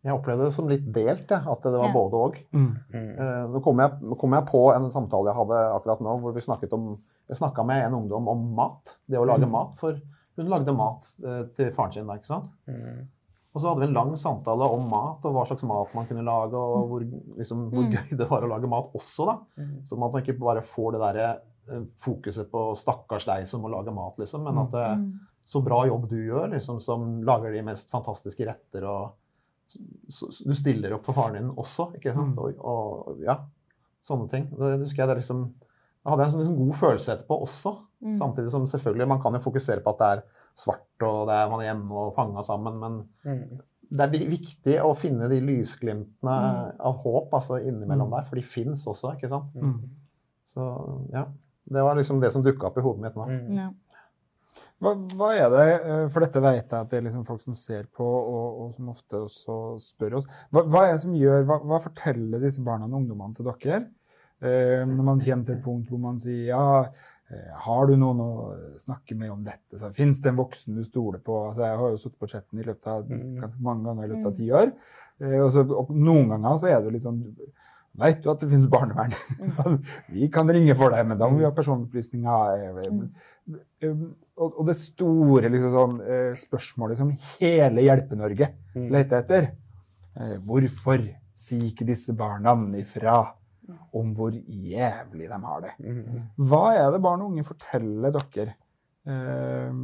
[0.02, 1.92] Jeg opplevde det som litt delt, ja, at det var Ja.
[1.92, 2.36] både og.
[2.52, 2.70] Mm.
[2.94, 6.40] Eh, Nå kom jeg, kom jeg på en samtale jeg hadde akkurat nå, hvor vi
[6.40, 6.98] snakket om
[7.30, 8.96] Jeg snakka med en ungdom om mat.
[9.08, 9.52] Det å lage Mm.
[9.52, 9.76] mat.
[9.76, 9.92] For
[10.36, 12.50] hun lagde mat eh, til faren sin, da, ikke sant.
[12.66, 13.06] Mm.
[13.54, 16.24] Og så hadde vi en lang samtale om mat, og hva slags mat man kunne
[16.24, 17.00] lage, og hvor,
[17.38, 17.92] liksom, hvor Mm.
[17.92, 19.38] gøy det var å lage mat også, da.
[19.58, 19.82] Mm.
[19.86, 23.70] Så at man ikke bare får det derre eh, fokuset på stakkars deg som må
[23.70, 25.20] lage mat, liksom, men at det, Mm.
[25.50, 29.16] Så bra jobb du gjør, liksom, som lager de mest fantastiske retter, og
[30.10, 32.36] så, så, du stiller opp for faren din også, ikke sant?
[32.36, 32.38] Mm.
[32.38, 32.62] Og,
[33.14, 33.36] og ja,
[34.06, 34.48] sånne ting.
[34.54, 35.42] Det husker jeg det liksom
[36.00, 38.14] Jeg hadde en sånn liksom god følelse etterpå også, Mm.
[38.16, 40.20] samtidig som selvfølgelig man kan jo fokusere på at det er
[40.56, 42.94] svart, og det er man er hjemme og fanga sammen, men
[43.26, 43.58] Mm.
[43.92, 46.80] det er viktig å finne de lysglimtene Mm.
[46.80, 48.16] av håp altså innimellom Mm.
[48.16, 49.52] der, for de fins også, ikke sant?
[49.54, 49.82] Mm.
[50.46, 51.26] Så ja.
[51.70, 53.26] Det var liksom det som dukka opp i hodet mitt nå.
[53.28, 53.56] Mm.
[53.58, 53.68] Ja.
[54.80, 57.56] Hva, hva er det, eh, for dette vet jeg at det er liksom folk som
[57.56, 60.28] ser på, og, og som ofte også spør oss.
[60.50, 63.82] Hva, hva er det som gjør, hva, hva forteller disse barna og ungdommene til dere?
[64.40, 66.62] Eh, når man kommer til et punkt hvor man sier ja,
[67.28, 68.30] eh, har du noen å
[68.80, 69.92] snakke med om dette?
[69.92, 71.42] Fins det en voksen du stoler på?
[71.50, 73.34] Altså, jeg har jo sittet på chatten i løpet av Mm.
[73.42, 74.72] ganske mange ganger i løpet av ti år.
[75.20, 77.20] Eh, og, så, og noen ganger så er det jo litt sånn
[77.98, 79.14] Vet du at det finnes barnevern?
[79.56, 79.80] Sånn,
[80.14, 83.00] vi kan ringe for deg, men da må vi ha personopplysninger.
[83.82, 84.04] Um,
[84.40, 91.02] Og det store liksom, sånn, eh, spørsmålet som hele Hjelpe-Norge leter etter eh, Hvorfor
[91.36, 93.18] sier ikke disse barna ifra
[93.96, 95.74] om hvor jævlig de har det?
[95.82, 96.22] Mm.
[96.40, 98.54] Hva er det barn og unge forteller dere
[99.04, 99.82] eh,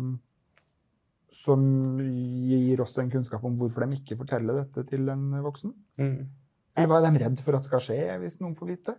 [1.42, 1.69] som
[2.01, 5.75] gir oss en kunnskap om hvorfor de ikke forteller dette til en voksen?
[6.01, 6.19] Mm.
[6.77, 8.95] Eller hva er de redd for at skal skje hvis noen får vite?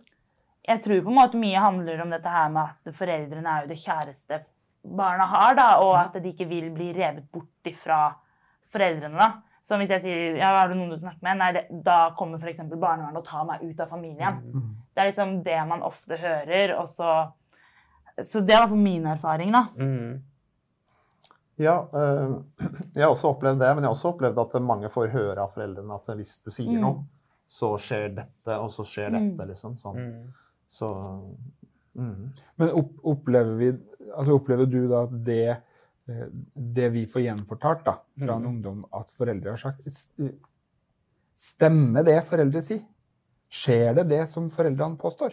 [0.68, 3.70] Jeg tror på en måte mye handler om dette her med at foreldrene er jo
[3.70, 4.40] det kjæreste
[4.98, 8.00] barna har, da, og at de ikke vil bli revet bort ifra
[8.72, 9.16] foreldrene.
[9.18, 9.30] da.
[9.68, 12.40] Så hvis jeg sier ja, har du noen du snakker med, nei, det, da kommer
[12.40, 12.62] f.eks.
[12.72, 14.38] barnevernet og tar meg ut av familien.
[14.94, 16.76] Det er liksom det man ofte hører.
[16.78, 17.18] og så...
[18.18, 19.60] Så det er i hvert fall min erfaring, da.
[19.78, 20.16] Mm.
[21.58, 22.32] Ja, øh,
[22.96, 25.52] jeg har også opplevd det, men jeg har også opplevd at mange får høre av
[25.54, 26.82] foreldrene at hvis du sier Mm.
[26.82, 27.04] noe,
[27.48, 29.78] så skjer dette, og så skjer dette, liksom.
[29.80, 29.96] Sånn.
[29.96, 30.32] Mm.
[30.68, 30.88] Så
[31.96, 32.26] mm.
[32.60, 33.70] Men opp, opplever, vi,
[34.12, 35.56] altså opplever du da at det,
[36.08, 38.50] eh, det vi får gjenfortalt da, fra en Mhm.
[38.52, 39.80] ungdom at foreldre har sagt,
[41.38, 42.84] stemmer det foreldre sier?
[43.48, 45.32] Skjer det det som foreldrene påstår?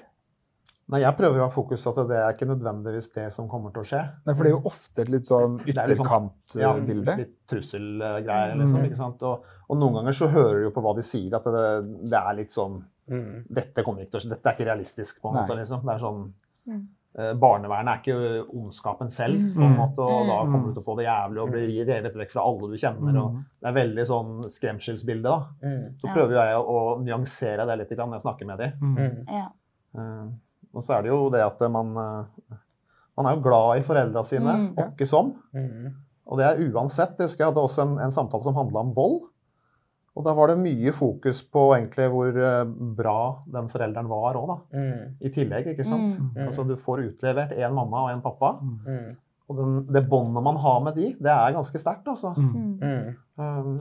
[0.87, 3.71] Nei, jeg prøver å ha fokus på at det er ikke nødvendigvis det som kommer
[3.73, 4.01] til å skje.
[4.27, 6.35] Nei, for det er jo ofte et litt sånn ytterkantbilde.
[6.45, 6.73] sånn- Ja,
[7.17, 8.79] litt trusselgreier, liksom.
[8.79, 8.85] Mm.
[8.85, 9.23] ikke sant?
[9.23, 12.19] Og, og noen ganger så hører du jo på hva de sier, at det, det
[12.21, 13.43] er litt sånn Mm.
[13.53, 14.29] Dette kommer ikke til å skje.
[14.31, 15.55] Dette er ikke realistisk, på en måte.
[15.59, 15.83] liksom.
[15.85, 16.33] Det er sånn
[16.67, 16.87] Mm.
[17.19, 20.85] eh, Barnevernet er ikke ondskapen selv, på en måte, og da kommer du til å
[20.87, 23.13] få det jævlig og bli revet vekk fra alle du kjenner.
[23.21, 23.45] og Mm.
[23.61, 25.21] Det er veldig sånn skremselsbilde.
[25.21, 25.45] da.
[25.63, 25.95] Mm.
[25.99, 28.71] Så prøver prøver jeg å, å nyansere det litt grann når jeg snakker med dem.
[28.81, 28.97] Mm.
[28.97, 29.25] Mm.
[29.29, 29.47] Ja.
[29.97, 30.29] Eh,
[30.75, 32.57] og så er det jo det at man eh,
[33.15, 34.73] Man er jo glad i foreldra sine, Mm.
[34.77, 35.29] åkke som.
[35.55, 35.93] Mm.
[36.27, 37.13] Og det er uansett.
[37.17, 39.21] Jeg husker jeg hadde også en, en samtale som handla om vold.
[40.17, 42.65] Og da var det mye fokus på egentlig hvor eh,
[42.97, 43.15] bra
[43.51, 44.57] den forelderen var òg, da.
[44.79, 45.15] Mm.
[45.21, 46.17] I tillegg, ikke sant.
[46.19, 46.41] Mm.
[46.49, 48.51] Altså du får utlevert én mamma og én pappa.
[48.61, 49.15] Mm.
[49.45, 52.31] Og den, det båndet man har med de, det er ganske sterkt, altså.
[52.33, 52.79] Mm.
[52.81, 53.09] Mm.
[53.37, 53.75] Um,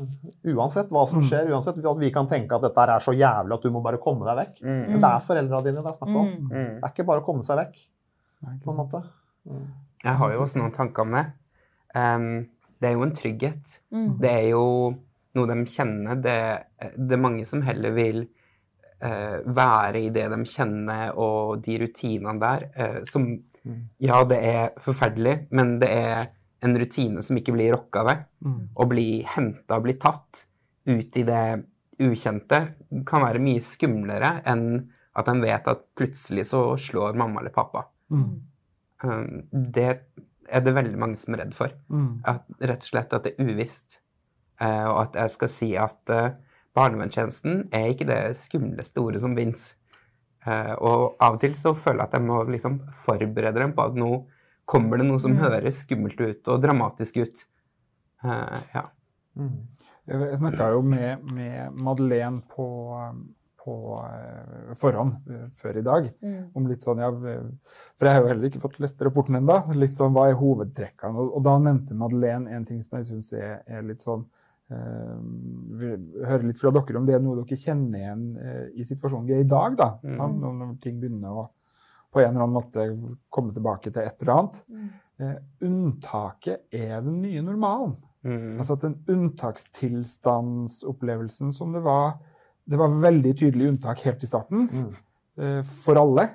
[0.53, 1.29] uansett hva som Mm.
[1.31, 4.01] skjer, uansett at vi kan tenke at dette er så jævlig at du må bare
[4.03, 4.61] komme deg vekk.
[4.61, 4.83] Mm.
[4.91, 6.27] Men det er foreldra dine det er snakk om.
[6.27, 6.51] Mm.
[6.51, 6.75] Mm.
[6.75, 7.81] Det er ikke bare å komme seg vekk,
[8.65, 9.01] på en måte.
[9.49, 9.65] Mm.
[10.05, 11.25] Jeg har jo også noen tanker om det.
[11.95, 12.29] Um,
[12.81, 13.81] det er jo en trygghet.
[13.95, 14.11] Mm.
[14.21, 14.67] Det er jo
[15.35, 16.21] noe de kjenner.
[16.21, 16.39] Det,
[16.99, 18.21] det er mange som heller vil
[19.01, 23.31] uh, være i det de kjenner, og de rutinene der, uh, som
[24.03, 26.27] Ja, det er forferdelig, men det er
[26.65, 28.25] en rutine som ikke blir rokka ved.
[28.45, 28.61] Mm.
[28.77, 30.45] Å bli henta, bli tatt
[30.89, 31.45] ut i det
[32.05, 32.61] ukjente,
[33.07, 34.67] kan være mye skumlere enn
[35.15, 37.87] at en vet at plutselig så slår mamma eller pappa.
[38.11, 38.31] Mm.
[39.05, 39.91] Um, det
[40.45, 41.75] er det veldig mange som er redd for.
[41.93, 42.25] Mm.
[42.29, 44.01] At, rett og slett at det er uvisst.
[44.63, 46.35] Eh, og at jeg skal si at uh,
[46.77, 49.73] barnevernstjenesten er ikke det skumleste ordet som fins.
[50.45, 53.87] Eh, og av og til så føler jeg at jeg må liksom forberede dem på
[53.89, 54.11] at nå
[54.69, 55.41] kommer det noe som Mm.
[55.45, 57.47] høres skummelt ut og dramatisk ut.
[58.25, 58.85] Eh, ja.
[59.37, 59.69] Mm.
[60.07, 62.67] Jeg snakka jo med, med Madeleine på,
[63.65, 65.15] på eh, forhånd
[65.57, 66.11] før i dag.
[66.23, 66.51] Mm.
[66.55, 67.11] om litt sånn, ja,
[67.97, 69.63] For jeg har jo heller ikke fått lest rapporten ennå.
[69.75, 71.17] Litt sånn, hva er hovedtrekkene?
[71.17, 74.27] Og, og da nevnte Madeleine en ting som jeg syns er, er litt sånn
[74.71, 79.35] høre litt fra dere om det er noe dere kjenner igjen eh, i situasjonen vi
[79.37, 79.73] er i dag.
[79.77, 80.17] da, Mm.
[80.41, 81.49] Når, når ting begynner å
[82.15, 82.81] på en eller annen måte
[83.35, 84.57] komme tilbake til et eller annet.
[84.71, 84.89] Mm.
[85.19, 87.97] Eh, unntaket er den nye normalen.
[88.25, 88.57] Mm.
[88.59, 92.13] Altså at den unntakstilstandsopplevelsen som det var
[92.67, 94.91] Det var veldig tydelig unntak helt i starten Mm.
[95.37, 96.29] eh, for alle.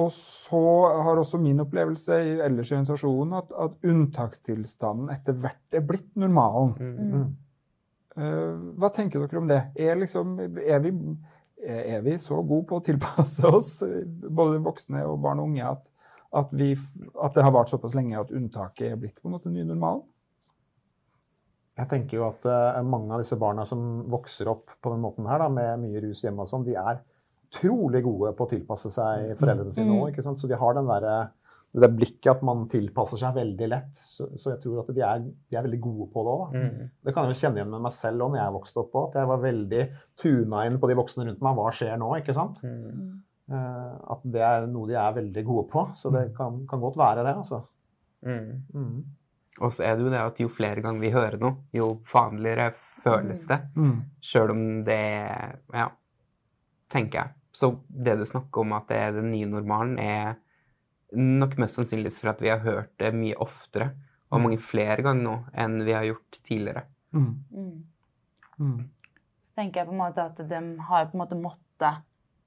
[0.00, 0.60] Og så
[1.04, 6.08] har også min opplevelse i- ellers i organisasjonen at, at unntakstilstanden etter hvert er blitt
[6.16, 6.72] normalen.
[6.78, 7.10] Mm.
[7.10, 7.26] Mm.
[8.16, 9.60] Eh, hva tenker dere om det?
[9.76, 10.94] Er, liksom, er, vi,
[11.66, 15.84] er vi så gode på å tilpasse oss, både voksne og barn og unge, at,
[16.40, 16.72] at, vi,
[17.20, 20.06] at det har vart såpass lenge at unntaket er blitt på en måte ny normalen?
[21.80, 25.28] Jeg tenker jo at uh, mange av disse barna som vokser opp på den måten
[25.30, 26.98] her, da, med mye rus hjemme og sånn, de er
[27.50, 30.00] utrolig gode på å tilpasse seg foreldrene sine Mm.
[30.02, 30.08] òg.
[30.12, 30.38] ikke sant?
[30.38, 31.30] Så de har den derre
[31.72, 33.90] det der blikket at man tilpasser seg veldig lett.
[34.02, 36.54] Så, så jeg tror at de er, de er veldig gode på det òg.
[36.54, 36.90] Mm.
[37.04, 38.96] Det kan jeg jo kjenne igjen med meg selv òg når jeg vokste opp.
[39.08, 39.84] At jeg var veldig
[40.18, 41.54] tuna inn på de voksne rundt meg.
[41.60, 42.08] Hva skjer nå?
[42.18, 42.58] ikke sant?
[42.64, 43.22] Mm.
[43.50, 45.86] Eh, at det er noe de er veldig gode på.
[45.94, 47.62] Så det kan, kan godt være det, altså.
[48.26, 48.62] Mm.
[48.74, 49.04] Mm.
[49.60, 52.72] Og så er det jo det at jo flere ganger vi hører noe, jo vanligere
[52.74, 53.60] føles det.
[53.76, 53.96] Mm.
[54.20, 55.00] Sjøl om det
[55.74, 55.86] Ja,
[56.90, 57.36] tenker jeg.
[57.52, 60.36] Så det du snakker om at det er den nye normalen, er
[61.12, 63.90] nok mest sannsynlig for at vi har hørt det mye oftere
[64.30, 66.84] og mange flere ganger nå enn vi har gjort tidligere.
[67.12, 67.32] Mm.
[67.50, 67.84] Mm.
[68.60, 68.90] Mm.
[69.56, 71.98] tenker jeg på en måte at de har på en måte måttet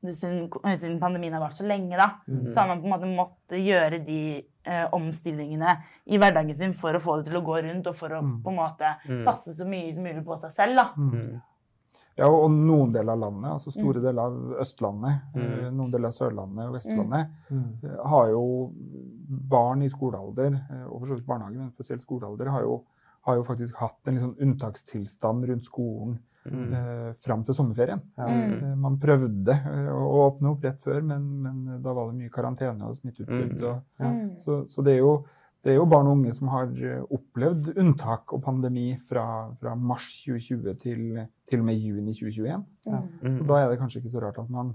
[0.04, 2.08] siden, siden pandemien har vart så lenge, da,
[2.54, 6.96] så har man på en måte måttet gjøre de eh, omstillingene i hverdagen sin for
[6.96, 8.42] å få det til å gå rundt, og for å Mm.
[8.44, 9.26] på en måte Mm.
[9.26, 10.76] passe så mye som mulig på seg selv.
[10.76, 10.94] da.
[12.14, 12.20] Mm.
[12.22, 15.42] Ja, og noen deler av landet, altså store deler av Østlandet, Mm.
[15.66, 17.64] eh, noen deler av Sørlandet og Vestlandet, Mm.
[17.84, 18.72] eh, har jo
[19.50, 22.84] barn i skolealder, eh, og for så vidt barnehage, men spesielt skolealder, har jo,
[23.26, 26.74] har jo faktisk hatt en litt sånn unntakstilstand rundt skolen Mm.
[26.74, 28.02] eh, fram til sommerferien.
[28.18, 28.26] Ja.
[28.28, 28.78] Mm.
[28.78, 29.54] Man prøvde
[29.90, 33.58] å åpne opp rett før, men, men da var det mye karantene og smitteutbrudd.
[33.58, 33.64] Mm.
[33.64, 34.06] Og, Ja.
[34.12, 34.36] Mm.
[34.40, 35.24] så så det, er jo,
[35.64, 39.26] det er jo barn og unge som har eh, opplevd unntak og pandemi fra,
[39.60, 41.04] fra mars 2020 til,
[41.50, 42.66] til og med juni 2021.
[42.90, 43.04] Ja.
[43.24, 43.38] Mm.
[43.48, 44.74] Da er det kanskje ikke så rart at man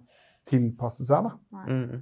[0.48, 1.64] tilpasser seg, da.
[1.68, 1.98] Mm.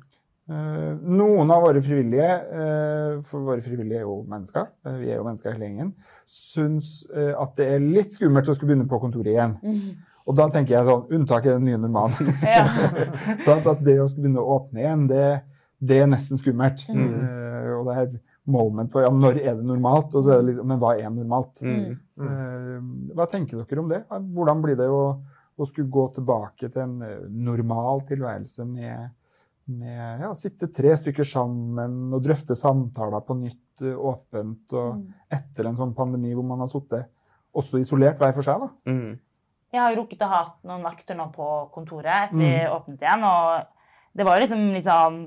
[0.46, 5.18] Eh, noen av våre frivillige, eh, for våre frivillige er jo mennesker, eh, vi er
[5.18, 5.96] jo mennesker hele gjengen,
[6.30, 9.58] syns at det er litt skummelt å skulle begynne på kontoret igjen.
[9.62, 10.14] Mm.
[10.26, 12.32] Og da tenker jeg sånn, unntak er den nye normalen.
[12.42, 12.64] Ja.
[13.46, 15.26] At det å skulle begynne å åpne igjen, det,
[15.78, 16.82] det er nesten skummelt.
[16.90, 17.12] Mm.
[17.14, 18.08] Eh, og det er
[18.46, 21.10] moment på ja, når er det normalt, og så er det liksom, men hva er
[21.10, 21.62] normalt?
[21.62, 21.96] Mm.
[22.16, 22.90] Mm.
[23.16, 24.02] hva tenker dere om det?
[24.08, 25.00] Hvordan blir det å,
[25.58, 29.10] å skulle gå tilbake til en eh, normal tilværelse med,
[29.66, 35.06] med ja, sitte tre stykker sammen og drøfte samtaler på nytt, eh, åpent, og Mm.
[35.30, 37.08] etter en sånn pandemi hvor man har sittet
[37.56, 38.60] også isolert hver for seg?
[38.60, 38.68] da?
[38.92, 39.18] Mm.
[39.72, 42.44] Jeg har rukket å ha noen vakter nå på kontoret etter Mm.
[42.46, 43.24] vi åpnet igjen.
[43.24, 43.66] Og
[44.16, 45.18] det var jo liksom liksom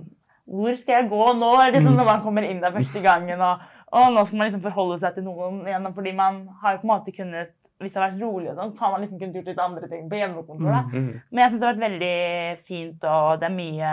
[0.50, 1.52] Hvor skal jeg gå nå?
[1.72, 1.98] Liksom, Mm.
[2.02, 3.42] når man kommer inn der første gangen.
[3.42, 3.60] Og,
[3.94, 5.94] og nå skal man liksom forholde seg til noen igjen.
[5.94, 8.80] Fordi man har jo på en måte kunnet Hvis det har vært rolig, sånn, så
[8.84, 10.90] har man liksom kunnet gjort litt andre ting på hjemmekontoret.
[10.92, 11.22] Mm.
[11.32, 13.92] Men jeg syns det har vært veldig fint, og det er mye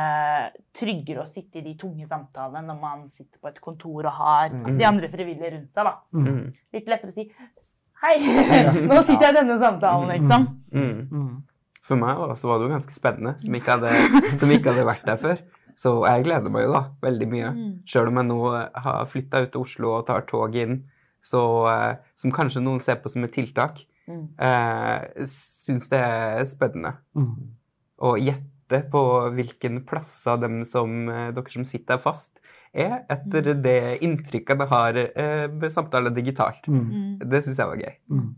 [0.74, 4.48] tryggere å sitte i de tunge samtalene når man sitter på et kontor og har
[4.50, 4.78] Mm.
[4.80, 5.84] de andre frivillige rundt seg.
[5.84, 5.94] da.
[6.12, 6.52] Mm.
[6.74, 7.30] Litt lettere å si
[8.02, 8.16] Hei,
[8.90, 10.48] nå sitter jeg i denne samtalen, liksom.
[10.74, 11.42] Mm.
[11.86, 13.92] For meg var det jo ganske spennende, som ikke hadde,
[14.42, 15.38] som ikke hadde vært der før.
[15.76, 17.50] Så jeg gleder meg jo da veldig mye.
[17.52, 17.72] Mm.
[17.84, 20.78] Sjøl om jeg nå eh, har flytta ut til Oslo og tar tog inn,
[21.26, 24.28] så, eh, som kanskje noen ser på som et tiltak, Mm.
[24.38, 26.92] eh, syns det er spennende.
[27.18, 27.48] Mm.
[28.06, 29.00] Å gjette på
[29.34, 32.38] hvilken plass av dem som eh, dere som sitter her fast,
[32.72, 36.68] er, etter det inntrykket det har eh, med samtale digitalt.
[36.70, 37.18] Mm.
[37.18, 37.96] Det syns jeg var gøy.
[38.14, 38.30] Mm.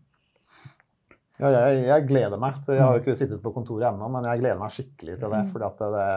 [1.39, 2.63] Ja, jeg, jeg gleder meg.
[2.67, 5.43] Jeg har jo ikke sittet på kontoret ennå, men jeg gleder meg skikkelig til det.
[5.53, 6.09] fordi at det, det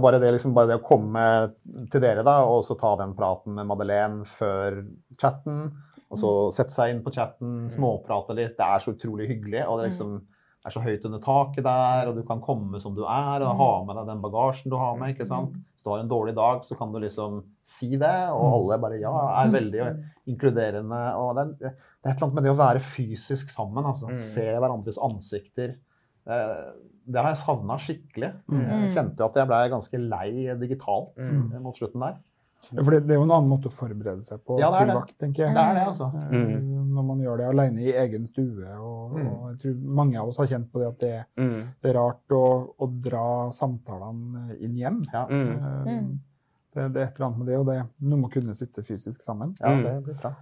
[0.00, 1.22] er bare det, liksom, bare det å komme
[1.92, 4.82] til dere da, og så ta den praten med Madeleine før
[5.20, 5.66] chatten.
[6.12, 8.54] Og så sette seg inn på chatten, småprate litt.
[8.58, 9.64] Det er så utrolig hyggelig.
[9.66, 10.20] og det er liksom
[10.62, 13.56] det er så høyt under taket der, og du kan komme som du er, og
[13.58, 15.10] ha med deg den bagasjen du har med.
[15.10, 15.56] ikke sant?
[15.74, 19.00] Hvis du har en dårlig dag, så kan du liksom si det, og alle bare
[19.02, 19.88] ja, er veldig
[20.30, 21.00] inkluderende.
[21.18, 24.12] og Det er, det er et eller annet med det å være fysisk sammen, altså.
[24.12, 24.20] Mm.
[24.22, 25.74] Se hverandres ansikter.
[26.26, 26.72] Eh,
[27.04, 28.28] Det har jeg savna skikkelig.
[28.48, 28.60] Mm.
[28.62, 31.52] Jeg kjente jo at jeg ble ganske lei digitalt Mm.
[31.54, 32.16] eh, mot slutten der.
[32.70, 34.86] Ja, For det, det er jo en annen måte å forberede seg på Ja, til
[34.94, 35.54] vakt, tenker jeg.
[35.56, 36.06] Det er det, altså.
[36.30, 36.60] Eh,
[36.92, 38.68] Når man gjør det alene i egen stue.
[38.78, 39.26] Og, Mm.
[39.32, 41.68] og jeg tror mange av oss har kjent på det at det, Mm.
[41.82, 45.02] det er rart å, å dra samtalene inn hjem.
[45.12, 45.86] Ja, Mm.
[45.86, 46.18] Mm.
[46.74, 48.54] Det, det er et eller annet med det, og det er noe med å kunne
[48.54, 49.54] sitte fysisk sammen.
[49.60, 49.82] ja Mm.
[49.82, 50.34] det blir bra.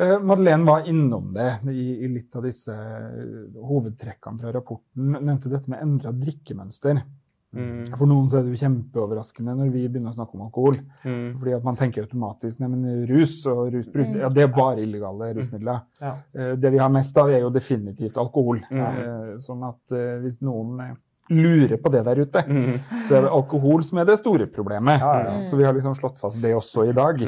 [0.00, 5.10] Eh, Madeleine var innom det i, i litt av disse eh, hovedtrekkene fra rapporten.
[5.20, 7.02] Nevnte dette med endra drikkemønster.
[7.50, 7.88] Mm.
[7.98, 10.76] For noen så er det jo kjempeoverraskende når vi begynner å snakke om alkohol.
[11.02, 11.32] Mm.
[11.40, 14.20] Fordi at man tenker automatisk nei, men rus og rusbruk Mm.
[14.22, 15.80] ja, det er bare illegale rusmidler.
[16.00, 16.12] Ja.
[16.32, 18.62] Eh, Det vi har mest av, er jo definitivt alkohol.
[18.70, 18.80] Mm.
[18.86, 20.96] Eh, Sånn at hvis noen
[21.30, 22.78] lurer på det der ute, Mm.
[23.06, 25.00] så er det alkohol som er det store problemet.
[25.00, 25.44] Ja.
[25.46, 27.18] Så vi har liksom slått fast det også i dag.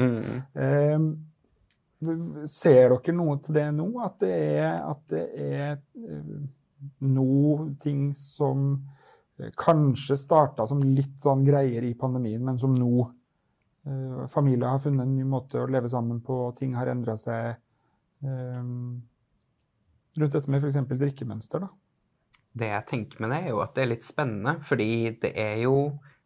[2.49, 3.87] Ser dere noe til det nå?
[4.03, 6.35] At det er, at det er eh,
[7.07, 8.71] noe ting som
[9.39, 14.83] eh, kanskje starta som litt sånn greier i pandemien, men som nå eh, familier har
[14.83, 17.55] funnet en ny måte å leve sammen på, ting har endra seg.
[18.23, 18.61] eh,
[20.13, 20.77] rundt dette med f.eks.
[20.93, 21.71] drikkemønster, da.
[22.53, 25.63] Det jeg tenker med det, er jo at det er litt spennende, fordi det er
[25.63, 25.77] jo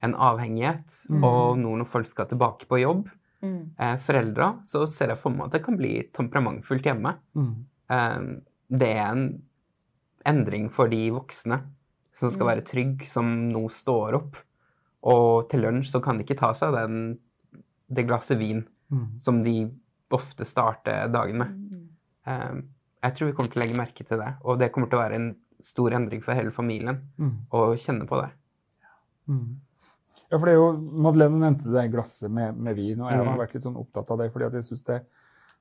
[0.04, 0.92] en avhengighet.
[1.08, 1.24] Mm.
[1.24, 3.08] Og nå når folk skal tilbake på jobb,
[3.48, 3.72] Mm.
[3.80, 7.16] eh, foreldre, så ser jeg for meg at det kan bli temperamentfullt hjemme.
[7.90, 8.20] Eh,
[8.70, 9.42] det er en
[10.28, 11.62] endring for de voksne
[12.14, 12.52] som skal Mm.
[12.52, 14.38] være trygg, som nå står opp.
[15.04, 17.20] Og til lunsj så kan de ikke ta seg den,
[17.90, 19.22] det glasset vin Mm.
[19.22, 19.72] som de
[20.12, 21.48] ofte starter dagen med.
[21.48, 21.88] Mm.
[22.26, 22.62] Eh,
[23.04, 25.04] jeg tror vi kommer til å legge merke til det, og det kommer til å
[25.10, 27.38] være en stor endring for hele familien Mm.
[27.52, 28.32] å kjenne på det.
[29.30, 29.58] Mm.
[30.32, 30.72] Ja, for det er jo,
[31.04, 33.38] Madeleine nevnte det glasset med, med vin, og jeg har Mm.
[33.40, 35.02] vært litt sånn opptatt av det, fordi at jeg synes det,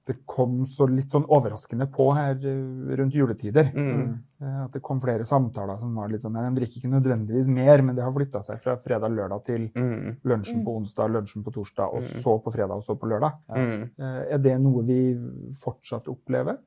[0.06, 3.72] det kom så litt sånn overraskende på her eh, rundt juletider.
[3.74, 4.18] Mm.
[4.40, 7.82] Eh, At det kom flere samtaler som var litt sånn De drikker ikke nødvendigvis mer,
[7.82, 10.16] men det har flytta seg fra fredag-lørdag til Mm.
[10.24, 12.22] lunsjen på onsdag, lunsjen på torsdag, og Mm.
[12.22, 13.32] så på fredag og så på lørdag.
[13.50, 13.90] Mm.
[13.98, 15.14] Eh, Er det noe vi
[15.54, 16.58] fortsatt opplever?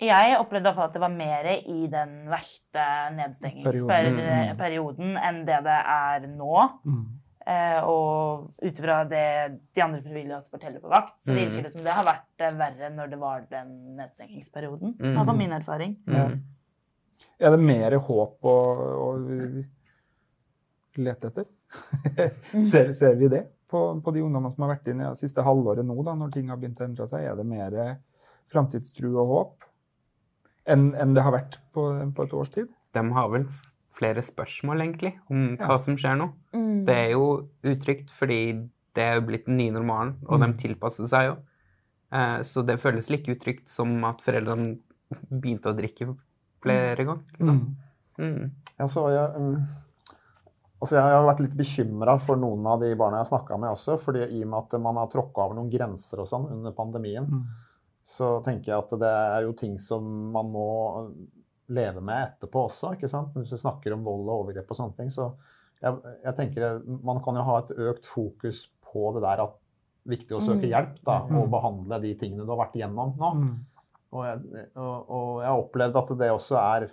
[0.00, 2.84] Jeg opplevde at det var mer i den verste
[3.16, 6.54] nedstengingsperioden enn det det er nå.
[7.50, 9.24] Eh, og ut ifra det
[9.74, 11.38] de andre frivillige også forteller på vakt, så Mm.
[11.40, 14.94] virker det som det har vært eh, verre når det var den nedstengingsperioden.
[15.00, 15.14] Mm.
[15.18, 15.96] Det var min erfaring.
[16.06, 16.40] Mm.
[17.40, 18.56] Er det mer håp å,
[19.00, 19.16] å
[21.00, 21.44] lete etter?
[22.70, 25.42] ser, ser vi det på, på de ungdommene som har vært inne i det siste
[25.44, 27.20] halvåret nå, da, når ting har begynt å endre seg?
[27.24, 27.70] Er det mer
[28.50, 29.56] framtidstro og håp
[30.70, 32.68] enn en det har vært på, på et års tid?
[32.94, 33.46] De har vel
[33.94, 35.66] flere spørsmål, egentlig, om Ja.
[35.66, 36.30] hva som skjer nå.
[36.86, 40.46] Det er jo utrygt, fordi det er jo blitt den nye normalen, og Mm.
[40.54, 41.36] de tilpasser seg jo.
[42.12, 44.78] Eh, så det føles like utrygt som at foreldrene
[45.30, 46.16] begynte å drikke
[46.62, 47.22] flere ganger.
[47.38, 47.60] Liksom.
[48.18, 48.50] Mm.
[48.78, 49.66] Ja, så jeg, mm,
[50.82, 53.70] altså jeg har vært litt bekymra for noen av de barna jeg har snakka med
[53.70, 53.98] også.
[54.00, 57.26] fordi I og med at man har tråkka over noen grenser og sånn under pandemien,
[57.28, 57.44] Mm.
[58.10, 60.02] Så tenker jeg at det er jo ting som
[60.34, 60.66] man må
[61.70, 62.94] leve med etterpå også.
[62.96, 63.34] ikke sant?
[63.38, 65.10] Hvis du snakker om vold og overgrep og sånne ting.
[65.14, 65.28] Så
[65.80, 65.94] jeg,
[66.24, 69.54] jeg tenker man kan jo ha et økt fokus på det der at
[70.10, 70.70] viktig å søke Mm.
[70.72, 71.36] hjelp da, Mm.
[71.38, 73.30] og behandle de tingene du har vært igjennom nå.
[73.36, 73.52] Mm.
[74.10, 76.88] Og jeg, og, og jeg har opplevd at det også er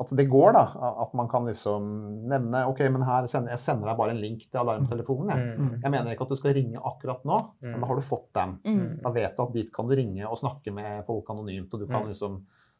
[0.00, 0.62] At det går, da.
[1.02, 1.86] At man kan liksom
[2.30, 5.32] nevne OK, men her sender jeg sender deg bare en link til alarmtelefonen.
[5.34, 5.58] Jeg.
[5.58, 5.72] Mm.
[5.82, 7.80] jeg mener ikke at du skal ringe akkurat nå, men Mm.
[7.80, 8.58] da har du fått den.
[8.64, 9.00] Mm.
[9.02, 11.86] Da vet du at dit kan du ringe og snakke med folk anonymt, og du
[11.86, 12.08] kan Mm.
[12.12, 12.38] liksom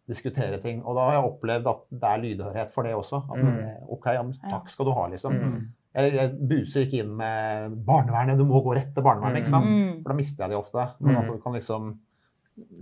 [0.09, 0.83] diskutere ting.
[0.85, 3.25] Og da har jeg opplevd at det er lydhørighet for det også.
[3.31, 3.91] At Mm.
[3.91, 5.33] OK, ja, takk skal du ha, liksom.
[5.35, 5.67] Mm.
[5.95, 9.67] Jeg, jeg buser ikke inn med barnevernet, du må gå rett til barnevernet, ikke sant.
[9.67, 10.03] Mm.
[10.03, 10.89] For da mister jeg de ofte.
[11.01, 11.99] Men at du kan liksom,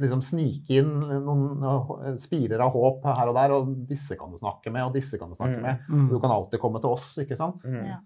[0.01, 0.93] liksom snike inn
[1.25, 4.95] noen uh, spirer av håp her og der, og disse kan du snakke med, og
[4.97, 5.63] disse kan du snakke Mm.
[5.63, 5.87] med.
[5.89, 6.09] Mm.
[6.11, 7.63] Du kan alltid komme til oss, ikke sant.
[7.65, 7.97] Mm.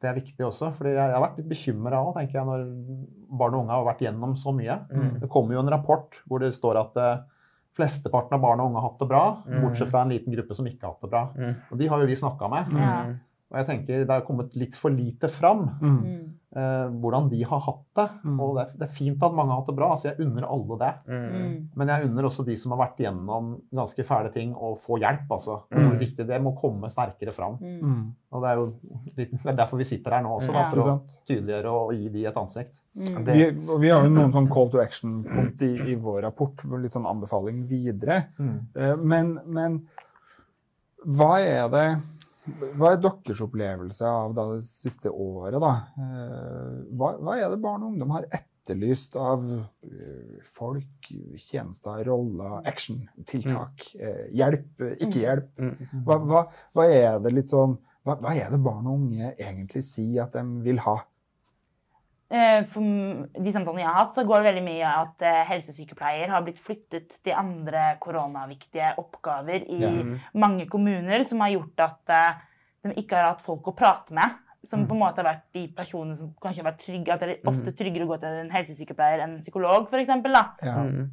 [0.00, 0.70] Det er viktig også.
[0.76, 2.62] for jeg, jeg har vært litt bekymra òg, tenker jeg, når
[3.38, 4.78] barn og unge har vært gjennom så mye.
[4.92, 5.20] Mm.
[5.20, 7.18] Det kommer jo en rapport hvor det står at eh,
[7.76, 9.60] flesteparten av barn og unge har hatt det bra, Mm.
[9.64, 11.24] bortsett fra en liten gruppe som ikke har hatt det bra.
[11.36, 11.54] Mm.
[11.70, 12.72] Og de har jo vi snakka med.
[13.50, 16.26] Og jeg tenker det har kommet litt for lite fram Mm.
[16.50, 18.04] Eh, hvordan de har hatt det.
[18.26, 18.38] Mm.
[18.42, 20.42] Og det er, det er fint at mange har hatt det bra, altså jeg unner
[20.50, 20.88] alle det.
[21.06, 21.28] Mm.
[21.30, 21.52] Mm.
[21.78, 25.30] Men jeg unner også de som har vært gjennom ganske fæle ting, å få hjelp.
[25.30, 25.60] altså.
[25.70, 25.84] Mm.
[25.84, 27.54] Hvor viktig det må komme sterkere fram.
[27.62, 28.00] Mm.
[28.34, 28.66] Og det er jo
[29.20, 30.96] litt, det er derfor vi sitter her nå også, da, for ja.
[30.98, 32.82] å tydeliggjøre og gi de et ansikt.
[32.98, 33.24] Mm.
[33.30, 36.98] Det- Vi, vi har jo noen sånn call to action-punkt i, i vår rapport, litt
[36.98, 38.24] sånn anbefaling videre.
[38.74, 39.84] Eh, Men, men
[41.06, 41.86] hva er det
[42.78, 45.58] hva er deres opplevelse av da det siste året?
[45.60, 52.60] Eh, Hva, hva er det barn og ungdom har etterlyst av eh, folk, tjenester, roller,
[52.68, 53.86] action, tiltak?
[53.94, 54.34] Mm.
[54.40, 55.52] Hjelp, eh, ikke hjelp?
[55.58, 56.02] Mm.
[56.06, 56.44] Hva, hva,
[56.76, 60.42] hva er det litt sånn hva er det barn og unge egentlig sier at de
[60.64, 60.96] vil ha?
[62.30, 62.80] Eh, For
[63.42, 66.60] de samtalene jeg har hatt, så går det veldig mye at eh, helsesykepleier har blitt
[66.62, 69.90] flyttet til andre koronaviktige oppgaver i Ja.
[70.38, 72.38] mange kommuner, som har gjort at eh,
[72.84, 74.38] de ikke har hatt folk å prate med.
[74.68, 77.12] Som på en måte har vært de personene som kanskje har vært trygge.
[77.14, 80.12] At det er ofte tryggere å gå til en helsesykepleier enn en psykolog, f.eks.
[80.22, 80.42] da.
[80.62, 80.76] Ja.
[80.84, 81.10] Mm.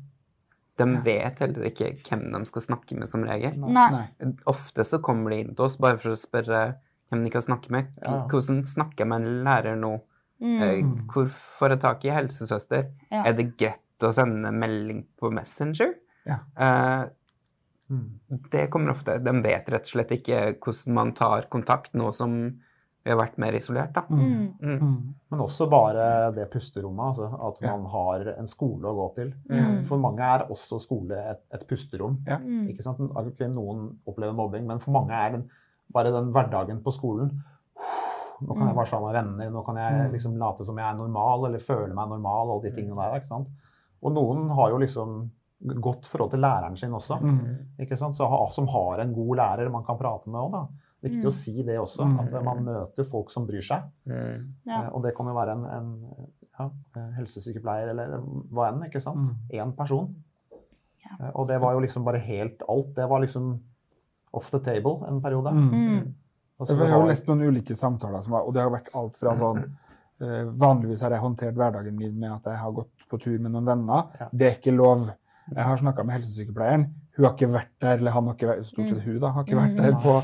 [0.77, 3.55] De vet heller ikke hvem de skal snakke med, som regel.
[3.57, 4.03] Nei.
[4.45, 6.75] Ofte så kommer de inn til oss bare for å spørre
[7.09, 7.95] hvem de kan snakke med.
[8.29, 9.95] Hvordan snakker jeg med en lærer nå?
[10.41, 11.07] Eh, Mm.
[11.09, 12.91] Hvor får jeg tak i helsesøster?
[13.11, 13.23] Ja.
[13.25, 15.95] Er det greit å sende melding på Messenger?
[16.25, 16.39] Ja.
[16.57, 17.05] Eh,
[17.89, 18.19] Mm.
[18.51, 19.17] det kommer ofte.
[19.23, 22.59] De vet rett og slett ikke hvordan man tar kontakt nå som
[23.05, 23.93] vi har vært mer isolert.
[23.93, 24.01] Da.
[24.09, 24.53] Mm.
[24.61, 24.79] Mm.
[24.81, 25.13] Mm.
[25.31, 26.99] Men også bare det pusterommet.
[27.15, 27.77] Altså, at Ja.
[27.77, 29.33] man har en skole å gå til.
[29.49, 29.85] Mm.
[29.85, 32.17] For mange er også skole et, et pusterom.
[32.27, 32.37] Ja.
[32.37, 32.67] Mm.
[32.67, 32.99] Ikke sant?
[32.99, 35.49] Noen opplever mobbing, men for mange er den,
[35.93, 37.31] bare den hverdagen på skolen
[38.41, 40.11] Nå kan jeg være sammen med venner, nå kan jeg Mm.
[40.13, 43.15] liksom late som jeg er normal, eller føle meg normal, og de tingene der.
[43.19, 43.47] ikke sant?
[44.03, 45.31] Og noen har jo liksom
[45.81, 47.19] godt forhold til læreren sin også.
[47.21, 47.57] Mm.
[47.79, 48.15] ikke sant?
[48.15, 50.67] Så, som har en god lærer man kan prate med òg, da.
[51.03, 51.27] Viktig Mm.
[51.27, 52.05] å si det også.
[52.05, 52.19] Mm.
[52.19, 53.83] At man møter folk som bryr seg.
[54.07, 54.53] Mm.
[54.65, 54.83] Ja.
[54.83, 56.15] Eh, Og det kan jo være en, en
[56.59, 58.19] ja, eh, helsesykepleier eller
[58.51, 58.83] hva enn.
[58.85, 59.17] ikke sant?
[59.17, 59.35] Mm.
[59.53, 60.15] Én person.
[61.03, 61.27] Ja.
[61.27, 62.93] Eh, Og det var jo liksom bare helt alt.
[62.95, 63.59] Det var liksom
[64.33, 65.51] off the table en periode.
[65.53, 66.13] Mm.
[66.59, 66.79] Mm.
[66.81, 69.35] Jeg har jo lest noen ulike samtaler, som var, og det har vært alt fra
[69.37, 69.59] sånn
[70.25, 73.51] eh, Vanligvis har jeg håndtert hverdagen min med at jeg har gått på tur med
[73.53, 74.29] noen venner.
[74.33, 75.09] Det er ikke lov
[75.53, 76.87] Jeg har snakka med helsesykepleieren.
[77.17, 79.45] Hun har ikke vært der, eller han har ikke vært, stort sett hun da, har
[79.45, 80.15] ikke vært der på,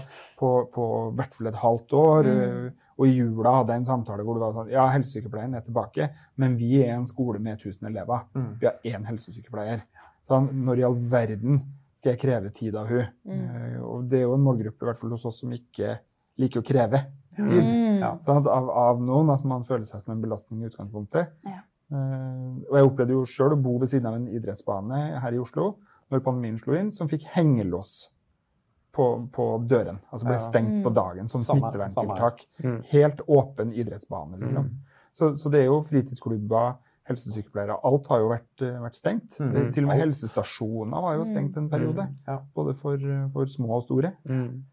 [0.42, 2.28] på, på hvert fall et halvt år.
[2.28, 2.42] Mm.
[2.48, 5.64] eh, Og i jula hadde jeg en samtale hvor det var sånn Ja, helsesykepleieren er
[5.66, 8.26] tilbake, men vi er en skole med 1000 elever.
[8.36, 8.50] Mm.
[8.60, 9.86] Vi har én helsesykepleier.
[10.30, 11.62] Sånn, når i all verden
[12.02, 13.06] skal jeg kreve tid av hun?
[13.24, 13.40] Mm.
[13.48, 15.96] Eh, Og det er jo en målgruppe i hvert fall hos oss som ikke
[16.40, 17.04] liker å kreve
[17.36, 17.64] tid.
[17.64, 18.00] Mm.
[18.00, 18.18] Ja.
[18.22, 18.48] Sant?
[18.48, 21.34] Av, av noen altså man føler seg som en belastning i utgangspunktet.
[21.46, 21.62] Ja.
[21.94, 25.42] Uh, og jeg opplevde jo sjøl å bo ved siden av en idrettsbane her i
[25.42, 25.76] Oslo
[26.10, 28.10] når pandemien slo inn, som fikk hengelås
[28.94, 30.00] på, på døren.
[30.12, 30.42] Altså ble Ja.
[30.46, 30.96] stengt på Mm.
[30.96, 32.46] dagen som Samme- smitteverntiltak.
[32.64, 32.84] Mm.
[32.92, 34.70] Helt åpen idrettsbane, liksom.
[35.14, 36.76] Så, så det er jo fritidsklubber,
[37.10, 39.40] helsesykepleiere Alt har jo vært, eh, vært stengt.
[39.40, 39.74] Mm.
[39.74, 42.08] Til og med helsestasjoner var jo stengt en periode.
[42.28, 42.40] Ja.
[42.56, 42.98] Både for,
[43.34, 44.14] for små og store.
[44.30, 44.64] Mm.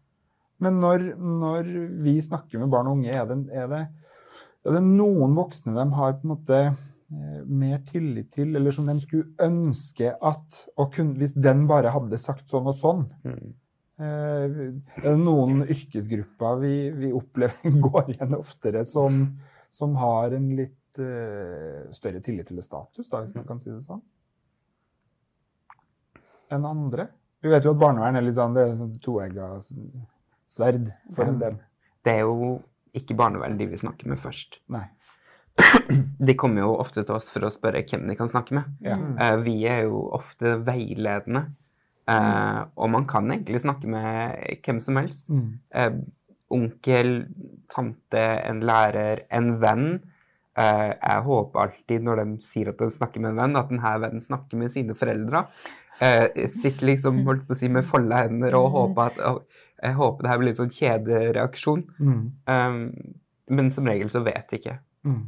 [0.61, 1.69] Men når, når
[2.05, 3.81] vi snakker med barn og unge, er det, er det,
[4.65, 8.85] er det noen voksne de har på en måte eh, mer tillit til, eller som
[8.89, 13.53] de skulle ønske at og kun, Hvis den bare hadde sagt sånn og sånn Mm.
[14.01, 14.45] eh,
[15.01, 19.23] Er det noen yrkesgrupper vi, vi opplever går igjen oftere som,
[19.73, 23.81] som har en litt uh, større tillit til status, da, hvis man kan si det
[23.85, 24.01] sånn?
[26.51, 27.05] Enn andre?
[27.41, 29.53] Vi vet jo at barnevern er litt sånn, det er sånn toegga
[30.51, 31.59] sverd for en del.
[32.03, 32.57] Det er jo
[32.97, 34.59] ikke barnevern de vi snakker med først.
[34.73, 34.87] Nei.
[36.27, 38.69] De kommer jo ofte til oss for å spørre hvem de kan snakke med.
[38.85, 38.95] Ja.
[38.95, 41.49] Eh, vi er jo ofte veiledende.
[42.09, 45.27] Eh, og man kan egentlig snakke med hvem som helst.
[45.29, 45.49] Mm.
[45.75, 45.99] Eh,
[46.51, 47.11] onkel,
[47.71, 49.85] tante, en lærer, en venn.
[50.59, 53.93] Eh, jeg håper alltid når de sier at de snakker med en venn, at denne
[54.03, 55.45] vennen snakker med sine foreldre.
[56.01, 60.23] Uh, sitter liksom holdt på å si, med folda hender og håper at Jeg håper
[60.23, 61.83] det her blir en sånn kjedereaksjon.
[61.99, 62.23] Mm.
[62.47, 62.79] Um,
[63.51, 64.77] men som regel så vet de ikke.
[65.03, 65.21] Mm.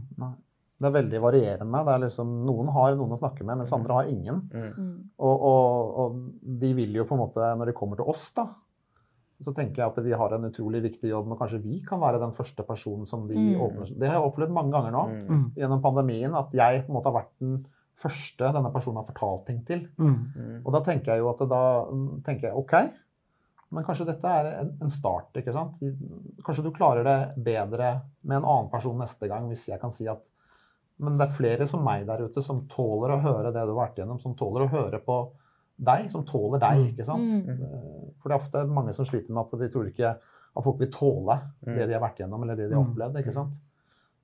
[0.84, 1.80] Det er veldig varierende.
[1.88, 4.41] Det er liksom, noen har noen å snakke med, mens andre har ingen.
[4.51, 4.93] Mm.
[5.18, 6.18] Og, og, og
[6.62, 8.47] de vil jo på en måte, når de kommer til oss, da,
[9.43, 12.20] så tenker jeg at vi har en utrolig viktig jobb, men kanskje vi kan være
[12.22, 13.60] den første personen som de Mm.
[13.66, 13.89] åpner.
[13.99, 15.45] Det har jeg opplevd mange ganger nå Mm.
[15.58, 17.66] gjennom pandemien, at jeg på en måte har vært den
[17.99, 19.88] første denne personen har fortalt ting til.
[19.97, 20.62] Mm.
[20.66, 22.74] Og da tenker jeg jo at da mm, tenker jeg OK,
[23.74, 25.32] men kanskje dette er en, en start.
[25.41, 25.80] ikke sant?
[26.45, 27.89] Kanskje du klarer det bedre
[28.24, 30.21] med en annen person neste gang hvis jeg kan si at
[31.03, 33.80] Men det er flere som meg der ute som tåler å høre det du har
[33.88, 35.15] vært igjennom, som tåler å høre på
[35.84, 37.26] deg, som tåler deg, ikke sant?
[37.26, 37.49] Mm.
[37.49, 40.78] Eh, For det er ofte mange som sliter med at de tror ikke at folk
[40.80, 42.91] vil tåle det de har vært igjennom, eller det de har Mm.
[42.93, 43.17] opplevd.
[43.24, 43.55] ikke sant?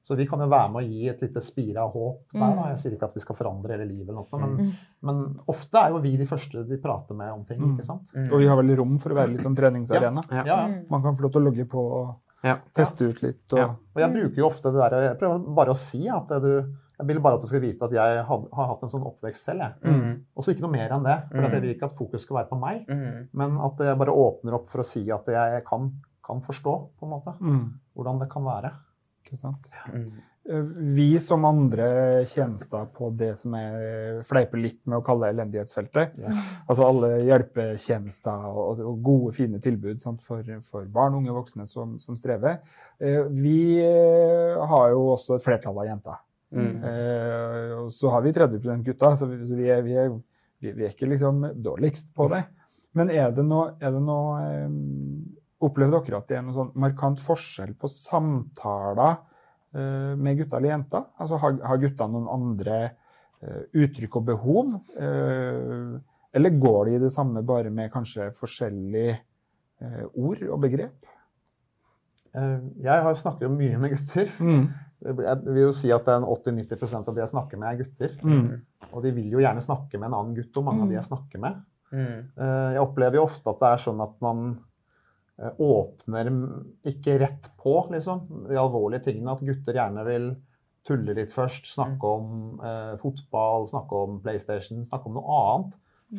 [0.10, 2.40] Så vi kan jo være med å gi et lite spire av håp der.
[2.40, 2.48] da.
[2.50, 2.70] Mm.
[2.72, 4.72] Jeg sier ikke at vi skal forandre hele livet, eller noe, men, Mm.
[5.04, 7.60] men ofte er jo vi de første de prater med om ting.
[7.60, 7.76] Mm.
[7.78, 8.10] ikke sant?
[8.32, 10.24] Og vi har vel rom for å være litt sånn treningsarena.
[10.32, 10.44] Ja.
[10.44, 10.68] Ja, ja.
[10.68, 10.90] Mm.
[10.90, 12.58] Man kan få lov til å logge på og Ja.
[12.74, 13.54] teste ut litt.
[13.54, 13.66] Og, Ja.
[13.70, 16.66] Og jeg bruker jo ofte det der, jeg prøver bare å si at du
[17.00, 19.46] jeg vil bare at du skal vite at jeg had, har hatt en sånn oppvekst
[19.46, 19.60] selv.
[19.60, 19.74] jeg.
[19.94, 20.22] Mm.
[20.36, 21.30] Også ikke noe mer enn det.
[21.32, 21.62] For at jeg Mm.
[21.62, 23.28] vil ikke at fokus skal være på meg, Mm.
[23.34, 27.04] men at jeg bare åpner opp for å si at jeg kan, kan forstå på
[27.04, 27.74] en måte, Mm.
[27.96, 28.72] hvordan det kan være.
[29.30, 29.70] Ikke sant?
[30.50, 36.18] Eh, Vi som andre tjenester på det som jeg fleiper litt med å kalle elendighetsfeltet,
[36.18, 36.34] Ja.
[36.66, 41.68] altså alle hjelpetjenester og, og gode, fine tilbud sant, for, for barn, unge og voksne
[41.70, 42.64] som, som strever,
[43.00, 46.18] eh, vi eh, har jo også et flertall av jenter.
[46.50, 46.82] Mm.
[47.84, 50.08] Og så har vi 30 gutter, så vi, vi, er, vi, er,
[50.66, 52.40] vi, er ikke liksom dårligst på det.
[52.98, 54.40] Men er det noe, er det noe
[55.62, 59.18] Opplever dere at det er noen sånn markant forskjell på samtaler
[59.76, 61.04] eh, med gutter eller jenter?
[61.20, 62.78] Altså Har, har gutta noen andre
[63.42, 64.78] eh, uttrykk og behov?
[64.96, 65.98] Eh,
[66.40, 69.18] eller går de i det samme, bare med kanskje forskjellige
[70.20, 71.06] ord og begrep?
[72.36, 74.32] Eh, Jeg har snakket mye med gutter.
[74.40, 74.68] Mm.
[75.00, 77.84] Jeg vil jo si at det er en 80-90 av de jeg snakker med, er
[77.84, 78.16] gutter.
[78.24, 78.50] Mm.
[78.94, 81.08] Og de vil jo gjerne snakke med en annen gutt, og mange av de jeg
[81.08, 81.60] snakker med.
[81.92, 82.18] Mm.
[82.38, 84.44] Eh, Jeg opplever jo ofte at det er sånn at man
[85.60, 86.30] åpner
[86.90, 88.26] ikke rett på, liksom.
[88.50, 89.32] De alvorlige tingene.
[89.32, 90.30] At gutter gjerne vil
[90.88, 91.68] tulle litt først.
[91.74, 95.74] Snakke om eh, fotball, snakke om PlayStation, snakke om noe annet.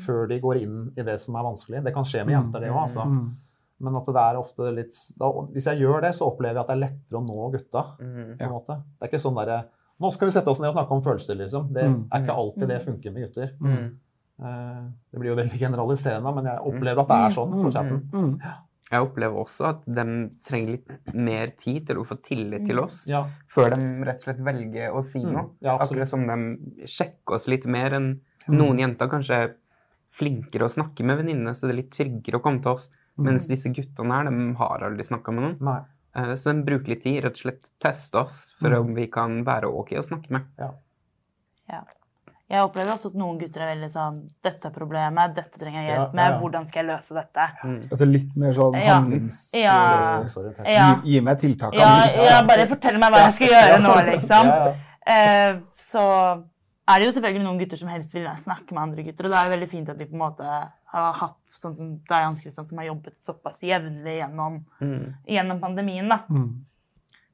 [0.04, 1.82] Før de går inn i det som er vanskelig.
[1.84, 3.06] Det kan skje med jenter, det òg, altså.
[3.10, 3.30] Mm.
[3.80, 6.68] Men at det er ofte litt da, Hvis jeg gjør det, så opplever jeg at
[6.68, 7.82] det er lettere å nå gutta.
[7.98, 8.36] Mm.
[8.38, 8.76] på en måte.
[8.98, 9.60] Det er ikke sånn derre
[10.00, 11.72] Nå skal vi sette oss ned og snakke om følelser, liksom.
[11.74, 12.06] Det Mm.
[12.12, 13.50] er ikke alltid det funker med gutter.
[13.60, 13.96] Mm.
[14.42, 18.40] Eh, Det blir jo veldig generaliserende, men jeg opplever at det er sånn for chatten.
[18.90, 18.96] Mm.
[18.98, 20.04] Jeg opplever også at de
[20.42, 24.22] trenger litt mer tid til å få tillit til oss, Ja, før de rett og
[24.34, 25.32] slett velger å si Mm.
[25.32, 25.50] noe.
[25.60, 25.78] ja.
[25.78, 26.36] Akkurat som de
[26.86, 29.54] sjekker oss litt mer enn noen jenter kanskje er
[30.10, 32.88] flinkere å snakke med venninnene, så det er litt tryggere å komme til oss.
[33.16, 35.60] Mens disse guttene her, de har aldri snakka med noen.
[35.60, 35.80] Nei.
[36.16, 39.44] Eh, Så de bruker litt tid, rett og slett teste oss for om vi kan
[39.44, 40.42] være ok å snakke med.
[40.58, 40.72] Ja.
[42.50, 45.88] Jeg opplever også at noen gutter er veldig sånn Dette er problemet, dette trenger jeg
[45.88, 46.38] Ja, hjelp ja, med, ja.
[46.40, 47.44] hvordan skal jeg løse dette?
[47.62, 47.80] Mm.
[47.88, 48.94] det er litt mer sånn Ja.
[48.98, 49.40] handlings...
[49.54, 49.76] Ja.
[50.66, 51.80] Ja, Gi, gi meg tiltakene.
[51.80, 54.50] ja, ja bare fortell meg hva jeg skal gjøre nå, liksom.
[54.50, 54.74] Ja, ja.
[55.10, 56.02] Eh, så
[56.90, 59.38] er det jo selvfølgelig noen gutter som helst vil snakke med andre gutter, og det
[59.38, 60.44] er jo veldig fint at vi på en måte
[60.90, 65.14] har hatt sånn som deg, Hans Christian, som har jobbet såpass jevnlig gjennom, Mm.
[65.28, 66.24] gjennom pandemien, da.
[66.28, 66.64] Mm.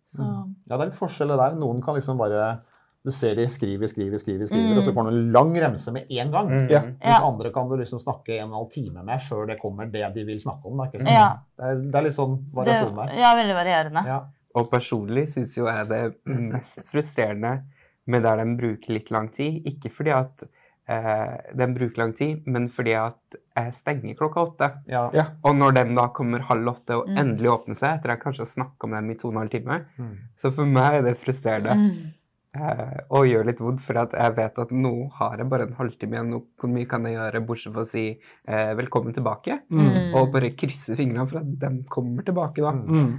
[0.06, 1.56] Så Ja, det er litt forskjell det der.
[1.56, 2.60] Noen kan liksom bare
[3.06, 4.78] Du ser de skriver, skriver, skriver, skriver, Mm.
[4.80, 6.48] og så kommer det en lang remse med en gang.
[6.50, 6.64] Mm.
[6.72, 6.80] Ja.
[6.82, 9.86] Mens andre kan du liksom snakke en og en halv time med før det kommer
[9.92, 10.76] det de vil snakke om.
[10.82, 11.14] Da, ikke sant?
[11.14, 11.28] Ja.
[11.56, 13.14] Det, er, det er litt sånn variasjon der.
[13.22, 14.02] ja, veldig varierende.
[14.10, 14.18] Ja.
[14.56, 17.62] Og personlig syns jo jeg det er mest frustrerende
[18.06, 19.62] med der de bruker litt lang tid.
[19.70, 20.42] Ikke fordi at
[20.88, 24.68] eh, de bruker lang tid, men fordi at jeg stenger klokka åtte.
[24.90, 25.10] Ja.
[25.14, 25.24] Ja.
[25.44, 27.18] Og når de da kommer halv åtte og Mm.
[27.22, 29.50] endelig åpner seg, etter jeg kanskje har snakka med dem i to og en halv
[29.50, 30.16] time, Mm.
[30.36, 32.12] så for meg er det frustrerende.
[32.56, 32.66] Mm.
[32.66, 35.76] Eh, og gjør litt vondt, for at jeg vet at nå har jeg bare en
[35.78, 36.34] halvtime igjen.
[36.38, 39.60] og Hvor mye kan jeg gjøre, bortsett fra å si eh, velkommen tilbake?
[39.70, 40.14] Mm.
[40.16, 42.72] Og bare krysse fingrene for at de kommer tilbake, da.
[42.72, 43.16] Mm.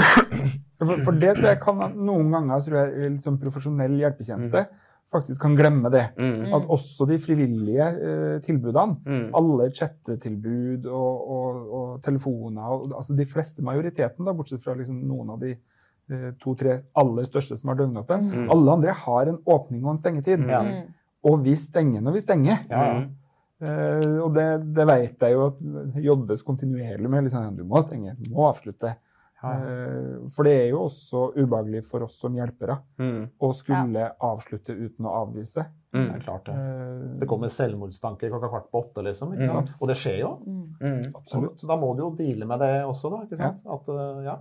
[0.80, 4.62] For, for det tror jeg kan noen ganger tror jeg, sånn profesjonell hjelpetjeneste
[5.12, 6.06] faktisk kan glemme det.
[6.16, 6.54] Mm.
[6.54, 9.26] At også de frivillige eh, tilbudene, Mm.
[9.34, 15.02] alle chattetilbud og, og, og telefoner, og, altså de fleste, majoriteten, da, bortsett fra liksom
[15.08, 15.56] noen av de
[16.42, 18.50] to-tre aller største som har døgnåpen, Mm.
[18.50, 20.38] alle andre har en åpning og en stengetid.
[20.40, 20.92] Mm.
[21.24, 22.66] Og vi stenger når vi stenger.
[22.70, 23.00] Ja, ja.
[23.00, 23.10] Mm.
[23.60, 25.58] Eh, og det, det vet jeg jo at
[26.02, 27.24] jobbes kontinuerlig med.
[27.24, 28.96] Liksom, du må stenge, du må avslutte.
[29.42, 29.54] Ja.
[29.56, 33.30] Uh, for det er jo også ubehagelig for oss som hjelpere Mm.
[33.40, 35.64] å skulle avslutte uten å avvise.
[35.92, 36.14] Det Mm.
[36.14, 36.54] er klart det.
[36.54, 39.32] Uh, det kommer selvmordstanker klokka kvart på åtte, liksom.
[39.32, 39.48] Ikke Mm.
[39.48, 39.70] sant?
[39.80, 40.38] Og det skjer jo.
[40.46, 40.74] Mm.
[40.80, 41.12] Mm.
[41.14, 41.64] Absolutt.
[41.64, 43.22] Og da må du jo deale med det også, da.
[43.24, 43.60] ikke sant?
[43.64, 44.38] At, eh, ja.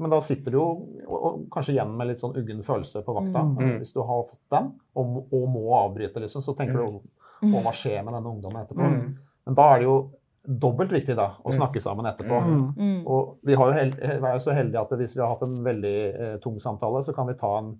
[0.00, 0.04] Mm.
[0.06, 0.66] Men da sitter du jo
[1.06, 3.42] og, og kanskje igjen med litt sånn uggen følelse på vakta.
[3.44, 3.74] Mm.
[3.82, 7.00] Hvis du har fått den, og, og må avbryte, liksom, så tenker du
[7.40, 8.80] på hva skjer med denne ungdommen etterpå.
[8.80, 9.12] Mm.
[9.46, 9.98] Men da er det jo
[10.60, 12.40] dobbelt viktig da, å snakke sammen etterpå.
[12.40, 12.64] Mm.
[12.80, 12.98] Mm.
[13.06, 15.58] Og vi, har jo held, er jo så heldige at hvis vi har hatt en
[15.64, 17.74] veldig eh, tung samtale, så kan vi ta en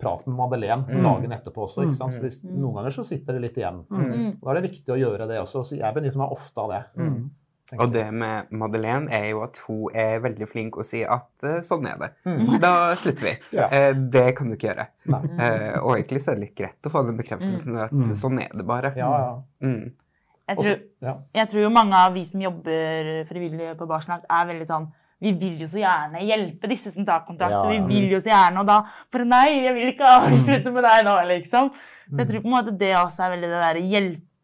[0.00, 1.02] prat med Madeleine Mm.
[1.04, 1.82] dagen etterpå også.
[1.84, 2.14] ikke sant?
[2.16, 2.22] Mm.
[2.24, 2.56] Hvis, Mm.
[2.62, 3.82] Noen ganger så sitter det litt igjen.
[3.90, 4.38] Mm.
[4.40, 5.64] Og Da er det viktig å gjøre det også.
[5.68, 6.82] Så jeg benytter meg ofte av det.
[7.72, 7.78] Mm.
[7.80, 11.60] Og det med Madeleine er jo at hun er veldig flink å si at uh,
[11.64, 12.10] sånn er det.
[12.28, 12.58] Mm.
[12.64, 13.34] Da slutter vi.
[13.58, 13.70] Ja.
[13.72, 14.86] uh, det kan du ikke gjøre.
[15.08, 18.12] Eh, og egentlig så er det litt greit å få den bekreftelsen at Mm.
[18.18, 18.92] sånn er det bare.
[18.96, 19.34] Ja, ja.
[19.64, 19.92] Mm.
[20.48, 21.14] Jeg Også, tror, ja.
[21.40, 24.90] jeg tror jo mange av vi som jobber frivillig på Barsnakk, er veldig sånn
[25.22, 28.18] vi vil jo så gjerne hjelpe disse som tar kontakt, Ja, og vi vil jo
[28.18, 28.80] så gjerne, og da
[29.14, 31.70] For nei, jeg vil ikke avslutte med deg nå, liksom.
[32.10, 33.80] Så jeg tror på en måte det også er veldig det der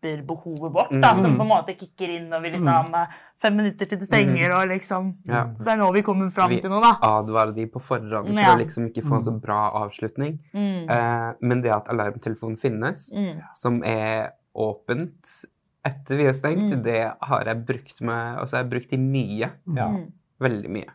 [0.03, 3.86] hjelperbehovet vårt, da, som på en måte kicker inn og vi liksom eh, Fem minutter
[3.86, 5.44] til det stenger, og liksom Ja.
[5.44, 6.94] Det er nå vi kommer fram Vi til noe, da.
[6.99, 8.55] Vi advarer de på forhånd for Ja.
[8.57, 10.38] å liksom ikke få en så bra avslutning.
[10.53, 10.90] Mm.
[10.90, 13.40] Eh, men det at alarmtelefonen finnes, Mm.
[13.55, 15.44] som er åpent
[15.84, 16.82] etter vi har stengt, Mm.
[16.82, 19.51] det har jeg brukt med Altså, jeg har brukt de mye.
[19.76, 19.88] ja.
[19.88, 20.12] Mm.
[20.40, 20.90] Veldig mye.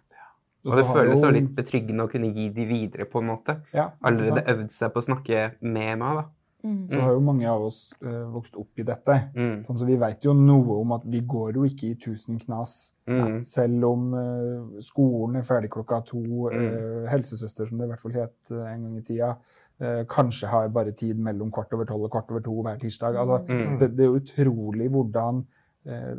[0.65, 3.61] Og det føles jo- litt betryggende å kunne gi de videre, på en måte.
[3.73, 6.25] Ja, Allerede øvd seg på å snakke med meg, da.
[6.63, 6.87] Mm.
[6.89, 9.17] Så har jo mange av oss uh, vokst opp i dette.
[9.35, 9.63] Mm.
[9.65, 12.93] Sånn, så vi vet jo noe om at vi går jo ikke i tusen knas.
[13.09, 13.41] Mm.
[13.43, 16.61] Selv om uh, skolen er ferdig klokka to, Mm.
[16.63, 19.35] eh, helsesøster, som det i hvert fall het eh, en gang i tida,
[19.81, 23.15] eh, kanskje har bare tid mellom kvart over tolv og kvart over to hver tirsdag.
[23.15, 23.79] Altså, Mm.
[23.79, 25.43] det, det er utrolig hvordan
[25.85, 26.15] eh,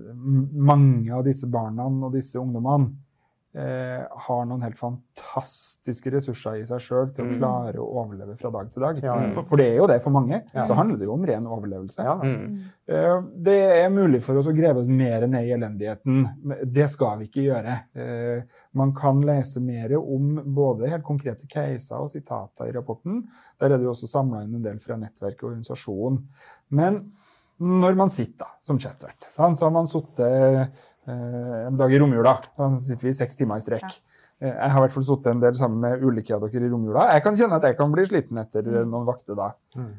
[0.53, 2.95] mange av disse barna og disse ungdommene eh,
[3.55, 7.38] har noen helt fantastiske ressurser i seg sjøl til å Mm.
[7.38, 8.96] klare å overleve fra dag til dag.
[9.02, 9.32] Ja, ja.
[9.32, 10.42] For, for det er jo det for mange.
[10.52, 10.64] Ja.
[10.66, 12.02] Så handler det jo om ren overlevelse.
[12.02, 12.16] Ja.
[12.18, 12.59] Mm.
[12.88, 16.26] Eh, Det er mulig for oss å grave oss mer ned i elendigheten.
[16.72, 17.76] Det skal vi ikke gjøre.
[17.94, 18.42] Eh,
[18.74, 23.22] Man kan lese mer om både helt konkrete caser og sitater i rapporten.
[23.61, 26.18] Der er det jo også samla inn en del fra nettverk og organisasjon.
[26.70, 27.12] Men
[27.61, 30.66] når man sitter da, som chatvert, så har man sittet eh,
[31.11, 32.38] en dag i romjula.
[32.59, 33.86] Da sitter vi seks timer i strekk.
[33.88, 34.14] Ja.
[34.44, 37.07] Jeg har i hvert fall sittet en del sammen med ulike av dere i romjula.
[37.14, 38.90] Jeg kan kjenne at jeg kan bli sliten etter mm.
[38.90, 39.52] noen vakter da.
[39.78, 39.92] Mm.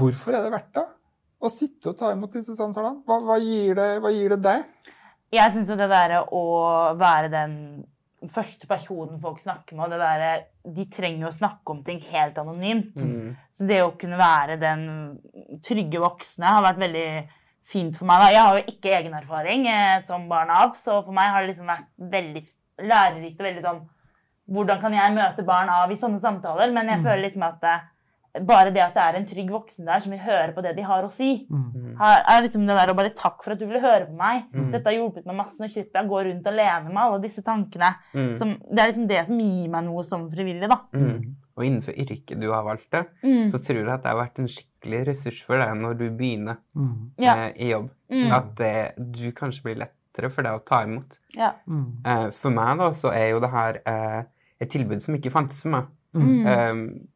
[0.00, 0.86] Hvorfor er det verdt det?
[1.36, 3.02] Å sitte og ta imot disse samtalene?
[3.06, 4.94] Hva, hva, gir, det, hva gir det deg?
[5.34, 6.44] Jeg syns jo det derre å
[6.96, 7.56] være den
[8.32, 10.30] første personen folk snakker med, og det derre
[10.76, 12.96] De trenger å snakke om ting helt anonymt.
[12.96, 13.34] Mm.
[13.54, 14.86] Så det å kunne være den
[15.64, 17.08] trygge voksne har vært veldig
[17.66, 18.22] fint for meg.
[18.22, 18.30] Da.
[18.34, 21.70] Jeg har jo ikke egenerfaring eh, som barn av, så for meg har det liksom
[21.70, 22.46] vært veldig
[22.86, 23.84] lærerikt og veldig sånn
[24.46, 26.70] Hvordan kan jeg møte barn av i sånne samtaler?
[26.70, 27.80] Men jeg føler liksom at eh,
[28.46, 30.84] bare det at det er en trygg voksen der som vil høre på det de
[30.86, 31.30] har å si,
[31.98, 34.44] her er liksom det der å bare Takk for at du ville høre på meg.
[34.74, 35.56] Dette har hjulpet meg masse.
[35.58, 37.94] Nå slipper jeg å gå rundt alene med alle disse tankene.
[38.12, 38.30] Mm.
[38.36, 40.78] Som, det er liksom det som gir meg noe som frivillig, da.
[41.56, 41.58] Mm.
[41.58, 43.46] og innenfor yrket du har valgt det, Mm.
[43.48, 46.56] så tror jeg at det har vært en skikkelig ressurs for deg når du begynner
[46.76, 47.10] Mm.
[47.18, 47.88] Eh, i jobb.
[48.10, 48.30] Mm.
[48.32, 51.18] At det, du kanskje blir lettere for deg å ta imot.
[51.34, 51.52] Ja.
[51.66, 52.04] Mm.
[52.04, 54.22] Eh, for meg da, så er jo det her eh,
[54.60, 55.86] et tilbud som ikke fantes for meg.
[56.14, 56.46] Mm.
[56.46, 57.06] Eh,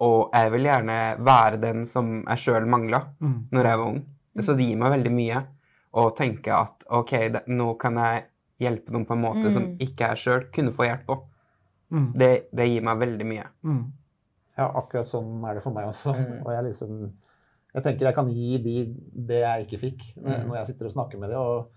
[0.00, 3.48] og jeg vil gjerne være den som jeg sjøl mangla Mm.
[3.52, 4.06] når jeg var ung.
[4.38, 5.46] Så det gir meg veldig mye
[5.94, 8.24] å tenke at OK, det, nå kan jeg
[8.60, 9.76] hjelpe noen på en måte som Mm.
[9.78, 11.22] ikke jeg sjøl kunne få hjelp på.
[11.92, 12.12] Mm.
[12.16, 13.44] Det, det gir meg veldig mye.
[13.68, 13.82] Mm.
[14.58, 16.14] Ja, akkurat sånn er det for meg også.
[16.16, 16.38] Mm.
[16.46, 17.12] Og jeg liksom
[17.74, 18.72] Jeg tenker jeg kan gi de
[19.28, 20.42] det jeg ikke fikk, Mm.
[20.48, 21.36] når jeg sitter og snakker med de.
[21.36, 21.70] Og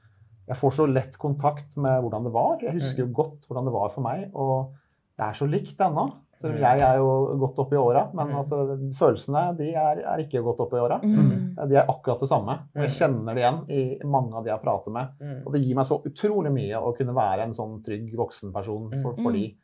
[0.47, 2.57] jeg får så lett kontakt med hvordan det var.
[2.61, 3.07] Jeg husker Mm.
[3.07, 4.29] jo godt hvordan det var for meg.
[4.35, 4.73] Og
[5.17, 6.11] det er så likt ennå.
[6.41, 6.61] Selv om Mm.
[6.67, 8.11] jeg er jo godt oppe i åra.
[8.13, 8.35] Men Mm.
[8.35, 10.99] altså, følelsene de er, er ikke godt oppe i åra.
[11.01, 11.55] Mm.
[11.69, 12.59] De er akkurat det samme.
[12.75, 12.97] Og jeg Mm.
[12.99, 15.07] kjenner det igjen i mange av de jeg prater med.
[15.47, 19.15] Og det gir meg så utrolig mye å kunne være en sånn trygg voksenperson for,
[19.15, 19.33] for Mm.
[19.33, 19.55] de.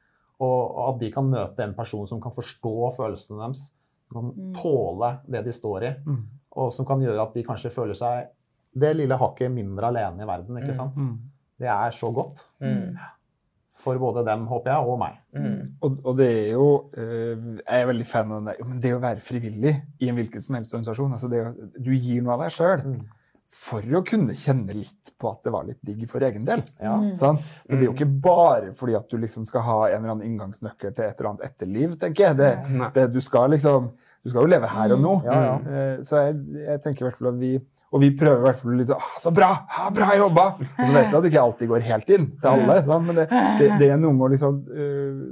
[0.42, 3.68] Og, at de kan møte en person som kan forstå følelsene deres,
[4.10, 4.54] som kan Mm.
[4.58, 6.24] tåle det de står i, Mm.
[6.58, 8.28] og som kan gjøre at de kanskje føler seg
[8.74, 10.58] det lille hakket mindre alene i verden.
[10.58, 10.80] ikke Mm.
[10.80, 10.96] sant?
[10.98, 11.18] Mm.
[11.60, 12.44] Det er så godt.
[12.62, 12.98] Mm.
[13.82, 15.16] For både dem, håper jeg, og meg.
[15.36, 15.72] Mm.
[15.82, 17.38] Og, og det er jo eh,
[17.68, 20.16] Jeg er veldig fan av den der jo, men det å være frivillig i en
[20.16, 23.02] hvilken som helst organisasjon altså det, Du gir noe av deg sjøl Mm.
[23.52, 26.62] For å kunne kjenne litt på at det var litt digg for egen del.
[26.80, 26.94] Ja.
[26.96, 27.18] Sånn?
[27.20, 27.50] Sant?
[27.68, 30.30] Men det er jo ikke bare fordi at du liksom skal ha en eller annen
[30.30, 32.38] inngangsnøkkel til et eller annet etterliv, tenker jeg.
[32.40, 32.52] Det,
[32.96, 33.92] det, du, skal liksom,
[34.24, 35.18] du skal jo leve her og nå.
[35.28, 35.60] Ja, ja.
[35.68, 37.52] Eh, Så jeg, jeg tenker i hvert fall at vi
[37.92, 39.50] Og vi prøver i hvert fall litt sånn ah, Så bra!
[39.76, 40.46] Ja, bra jobba!
[40.62, 42.78] Og så vet vi at det ikke alltid går helt inn til alle.
[42.88, 43.04] Sånn?
[43.10, 43.26] Men det,
[43.60, 45.26] det, det er noe med å liksom uh,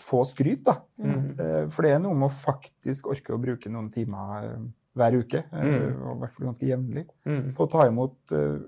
[0.00, 0.78] få skryt, da.
[0.96, 1.20] Mm.
[1.36, 4.48] Eh, For det er noe med å faktisk orke å bruke noen timer
[4.96, 6.02] hver uke, eh, Mm.
[6.02, 7.52] og i hvert fall ganske jevnlig, Mm.
[7.54, 8.58] på å ta imot eh,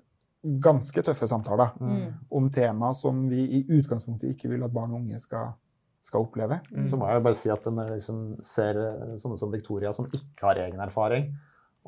[0.61, 2.13] ganske tøffe samtaler Mm.
[2.31, 5.55] om tema som vi i utgangspunktet ikke vil at barn og unge skal,
[6.03, 6.61] skal oppleve.
[6.73, 6.87] Mm.
[6.89, 10.43] Så må jeg bare si at en liksom ser eh, sånne som Victoria, som ikke
[10.43, 11.35] har egen erfaring,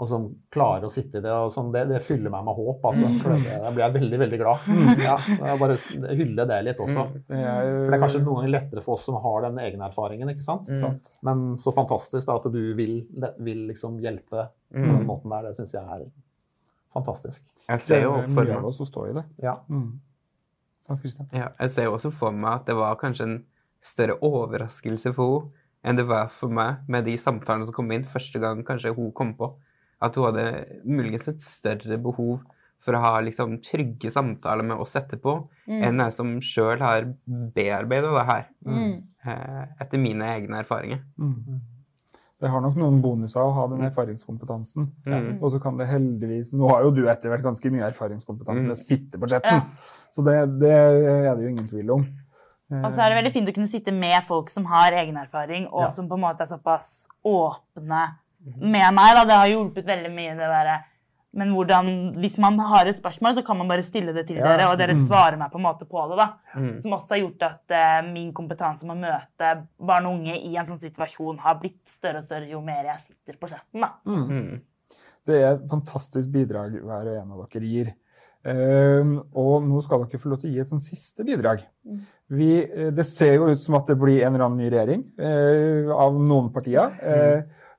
[0.01, 0.23] og som
[0.55, 2.87] klarer å sitte i det, og sånn, det, det fyller meg med håp.
[2.89, 4.69] Altså, for det, da blir jeg veldig, veldig glad.
[5.05, 5.77] Ja, jeg bare
[6.17, 7.05] hyller det litt også.
[7.11, 7.19] Mm.
[7.29, 10.33] Det er, For det er kanskje noen ganger lettere for oss som har den egenerfaringen.
[10.33, 10.71] ikke sant?
[10.73, 10.97] Mm.
[11.29, 12.97] Men så fantastisk da, at du vil,
[13.45, 14.87] vil liksom hjelpe på Mm.
[14.87, 15.49] den måten der.
[15.51, 16.05] Det syns jeg er
[16.95, 17.43] fantastisk.
[17.69, 19.25] Jeg ser er jo for meg oss står i det.
[19.43, 19.57] Ja.
[19.69, 19.99] Mm.
[21.33, 23.37] Ja, jeg ser jo også for meg at det var kanskje en
[23.83, 28.03] større overraskelse for henne enn det var for meg med de samtalene som kom inn
[28.05, 29.47] første gang kanskje hun kom på.
[30.03, 32.41] At hun hadde muligens et større behov
[32.81, 35.35] for å ha liksom trygge samtaler med oss etterpå,
[35.69, 39.03] enn jeg som sjøl har bearbeida det her, Mm.
[39.27, 41.03] eh, etter mine egne erfaringer.
[41.19, 41.61] Mm.
[42.41, 44.87] Det har nok noen bonuser å ha den erfaringskompetansen.
[45.05, 45.43] Mm.
[45.43, 48.67] Og så kan det heldigvis Nå har jo du etter hvert ganske mye erfaringskompetanse Mm.
[48.69, 49.67] med å sitte på chatten, Ja.
[50.11, 52.07] så det, det er det jo ingen tvil om.
[52.73, 55.67] Og så er det veldig fint å kunne sitte med folk som har egen erfaring,
[55.71, 55.89] og Ja.
[55.89, 58.15] som på en måte er såpass åpne
[58.45, 59.15] med meg.
[59.17, 59.25] Da.
[59.25, 60.71] Det har hjulpet veldig mye, det der.
[61.33, 61.89] Men hvordan,
[62.19, 64.57] hvis man har et spørsmål, så kan man bare stille det til Ja.
[64.57, 65.07] dere, og dere Mm.
[65.07, 66.17] svarer meg på en måte på det.
[66.19, 66.33] da.
[66.57, 66.81] Mm.
[66.83, 70.57] Som også har gjort at uh, min kompetanse med å møte barn og unge i
[70.57, 73.81] en sånn situasjon har blitt større og større jo mer jeg sitter på chatten.
[73.81, 73.93] da.
[74.05, 74.29] mm.
[74.29, 74.61] Mm.
[75.27, 77.95] Det er et fantastisk bidrag hver og en av dere gir.
[78.45, 81.61] Uh, og nå skal dere få lov til å gi et sånn siste bidrag.
[82.29, 85.05] Vi, uh, det ser jo ut som at det blir en eller annen ny regjering
[85.21, 86.91] eh, av noen partier.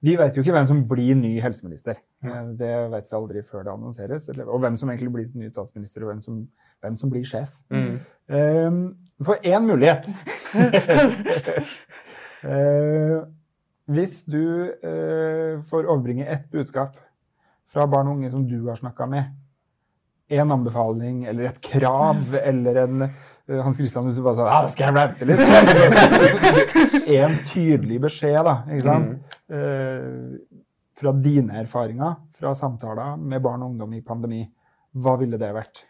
[0.01, 1.99] Vi vet jo ikke hvem som blir ny helseminister.
[2.25, 4.29] Eh, det vet vi aldri før det annonseres.
[4.47, 6.39] Og hvem som egentlig blir ny statsminister, og hvem som,
[6.81, 7.53] hvem som blir sjef.
[7.69, 7.99] Mm.
[8.31, 8.79] Um,
[9.21, 10.09] for én mulighet.
[12.41, 13.21] uh,
[13.93, 16.97] hvis du uh, får overbringe ett budskap
[17.69, 19.29] fra barn og unge som du har snakka med,
[20.31, 23.09] en anbefaling eller et krav eller en
[23.49, 25.39] Hans Christian, hvis du bare sa ja, skal jeg rante litt?
[27.17, 28.55] en tydelig beskjed, da.
[28.69, 29.37] Ikke sant?
[29.51, 30.61] Eh,
[31.01, 34.43] fra dine erfaringer, fra samtaler med barn og ungdom i pandemi.
[34.91, 35.83] Hva ville det vært?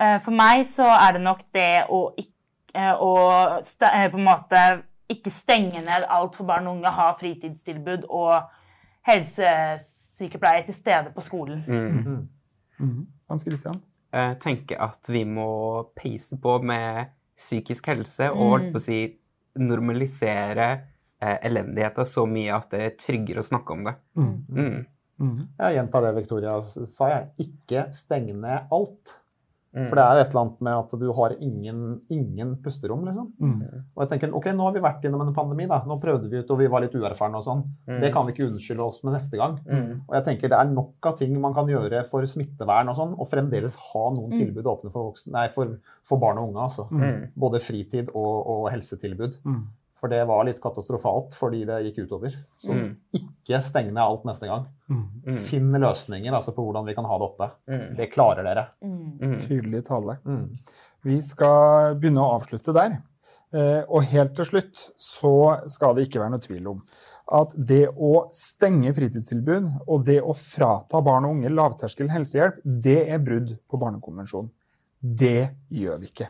[0.00, 3.12] Eh, For meg så er det nok det å ikke å
[3.58, 4.64] eh, på en måte
[5.10, 8.44] ikke stenge ned alt for barn og unge, ha fritidstilbud og
[9.08, 11.64] helsesykepleier til stede på skolen.
[11.66, 12.28] Mm.
[12.78, 13.06] Mm.
[13.30, 13.80] Hans Christian?
[14.12, 15.48] Jeg tenker at vi må
[15.94, 18.50] peise på med psykisk helse og Mm.
[18.50, 19.00] holdt på å si
[19.58, 20.68] normalisere
[21.20, 23.94] eh, elendigheten så mye at det er tryggere å snakke om det.
[24.16, 24.86] Mm.
[25.20, 25.40] Mm.
[25.60, 27.08] Jeg gjentar det Victoria sa.
[27.12, 27.26] Jeg.
[27.44, 29.16] Ikke steng ned alt.
[29.70, 29.84] Mm.
[29.86, 33.28] For det er et eller annet med at du har ingen, ingen pusterom, liksom.
[33.38, 33.60] Mm.
[33.94, 35.78] Og jeg tenker, ok, nå har vi vært gjennom en pandemi, da.
[35.86, 37.62] Nå prøvde vi ut, og vi var litt uerfarne og sånn.
[37.86, 38.00] Mm.
[38.02, 39.58] Det kan vi ikke unnskylde oss med neste gang.
[39.70, 40.02] Mm.
[40.08, 43.14] Og jeg tenker det er nok av ting man kan gjøre for smittevern og sånn,
[43.18, 44.38] og fremdeles ha noen Mm.
[44.42, 46.66] tilbud åpne for, voksne, nei, for, for barn og unge.
[46.66, 46.88] altså.
[46.90, 47.28] Mm.
[47.38, 49.38] Både fritid og, og helsetilbud.
[50.00, 52.32] For det var litt katastrofalt fordi det gikk utover.
[52.58, 52.96] Så Mm.
[53.12, 54.66] ikke steng ned alt neste gang.
[54.88, 55.36] Mm.
[55.44, 57.50] Finn løsninger altså, på hvordan vi kan ha det oppe.
[57.68, 57.96] Mm.
[57.96, 58.66] Det klarer dere.
[58.82, 59.18] Mm.
[59.20, 59.40] Mm.
[59.46, 60.16] Tydelig tale.
[60.24, 60.58] Mm.
[61.04, 63.02] Vi skal begynne å avslutte der.
[63.52, 66.82] Eh, Og helt til slutt så skal det ikke være noe tvil om
[67.32, 73.08] at det å stenge fritidstilbud og det å frata barn og unge lavterskel helsehjelp, det
[73.08, 74.50] er brudd på Barnekonvensjonen.
[75.02, 76.28] Det gjør vi ikke.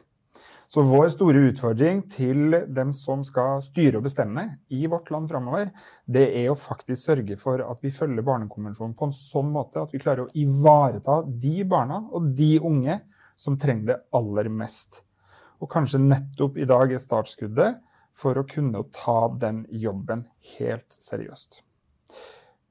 [0.70, 5.72] Så vår store utfordring til dem som skal styre og bestemme i vårt land framover,
[6.06, 9.90] det er å faktisk sørge for at vi følger Barnekonvensjonen på en sånn måte at
[9.90, 13.00] vi klarer å ivareta de barna og de unge
[13.34, 15.00] som trenger det aller mest.
[15.58, 17.82] Og kanskje nettopp i dag er startskuddet
[18.14, 20.22] for å kunne ta den jobben
[20.54, 21.64] helt seriøst.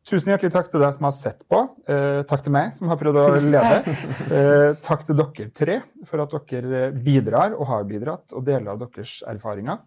[0.08, 1.60] Tusen hjertelig takk til deg som har sett på.
[1.92, 3.96] Eh, takk til meg som har prøvd å lede.
[4.30, 8.84] Eh, takk til dere tre for at dere bidrar og har bidratt og deler av
[8.84, 9.82] deres erfaringer.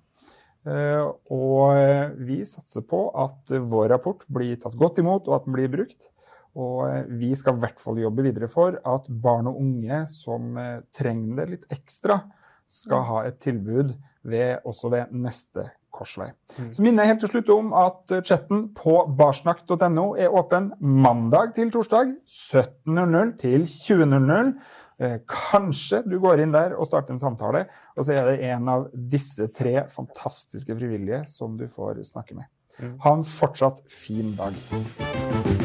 [0.67, 1.03] Eh,
[1.35, 5.57] og eh, vi satser på at vår rapport blir tatt godt imot og at den
[5.57, 6.11] blir brukt.
[6.59, 10.59] Og eh, vi skal i hvert fall jobbe videre for at barn og unge som
[10.61, 12.21] eh, trenger det litt ekstra,
[12.71, 16.31] skal ha et tilbud ved, også ved neste korsvei.
[16.73, 21.55] Så minner jeg helt til slutt om at eh, chatten på barsnakk.no er åpen mandag
[21.59, 24.55] til torsdag 17.00 til 20.00.
[25.03, 27.67] Eh, Kanskje du går inn der og starter en samtale,
[27.97, 32.49] og så er det en av disse tre fantastiske frivillige som du får snakke med.
[33.05, 35.62] Ha en fortsatt fin dag.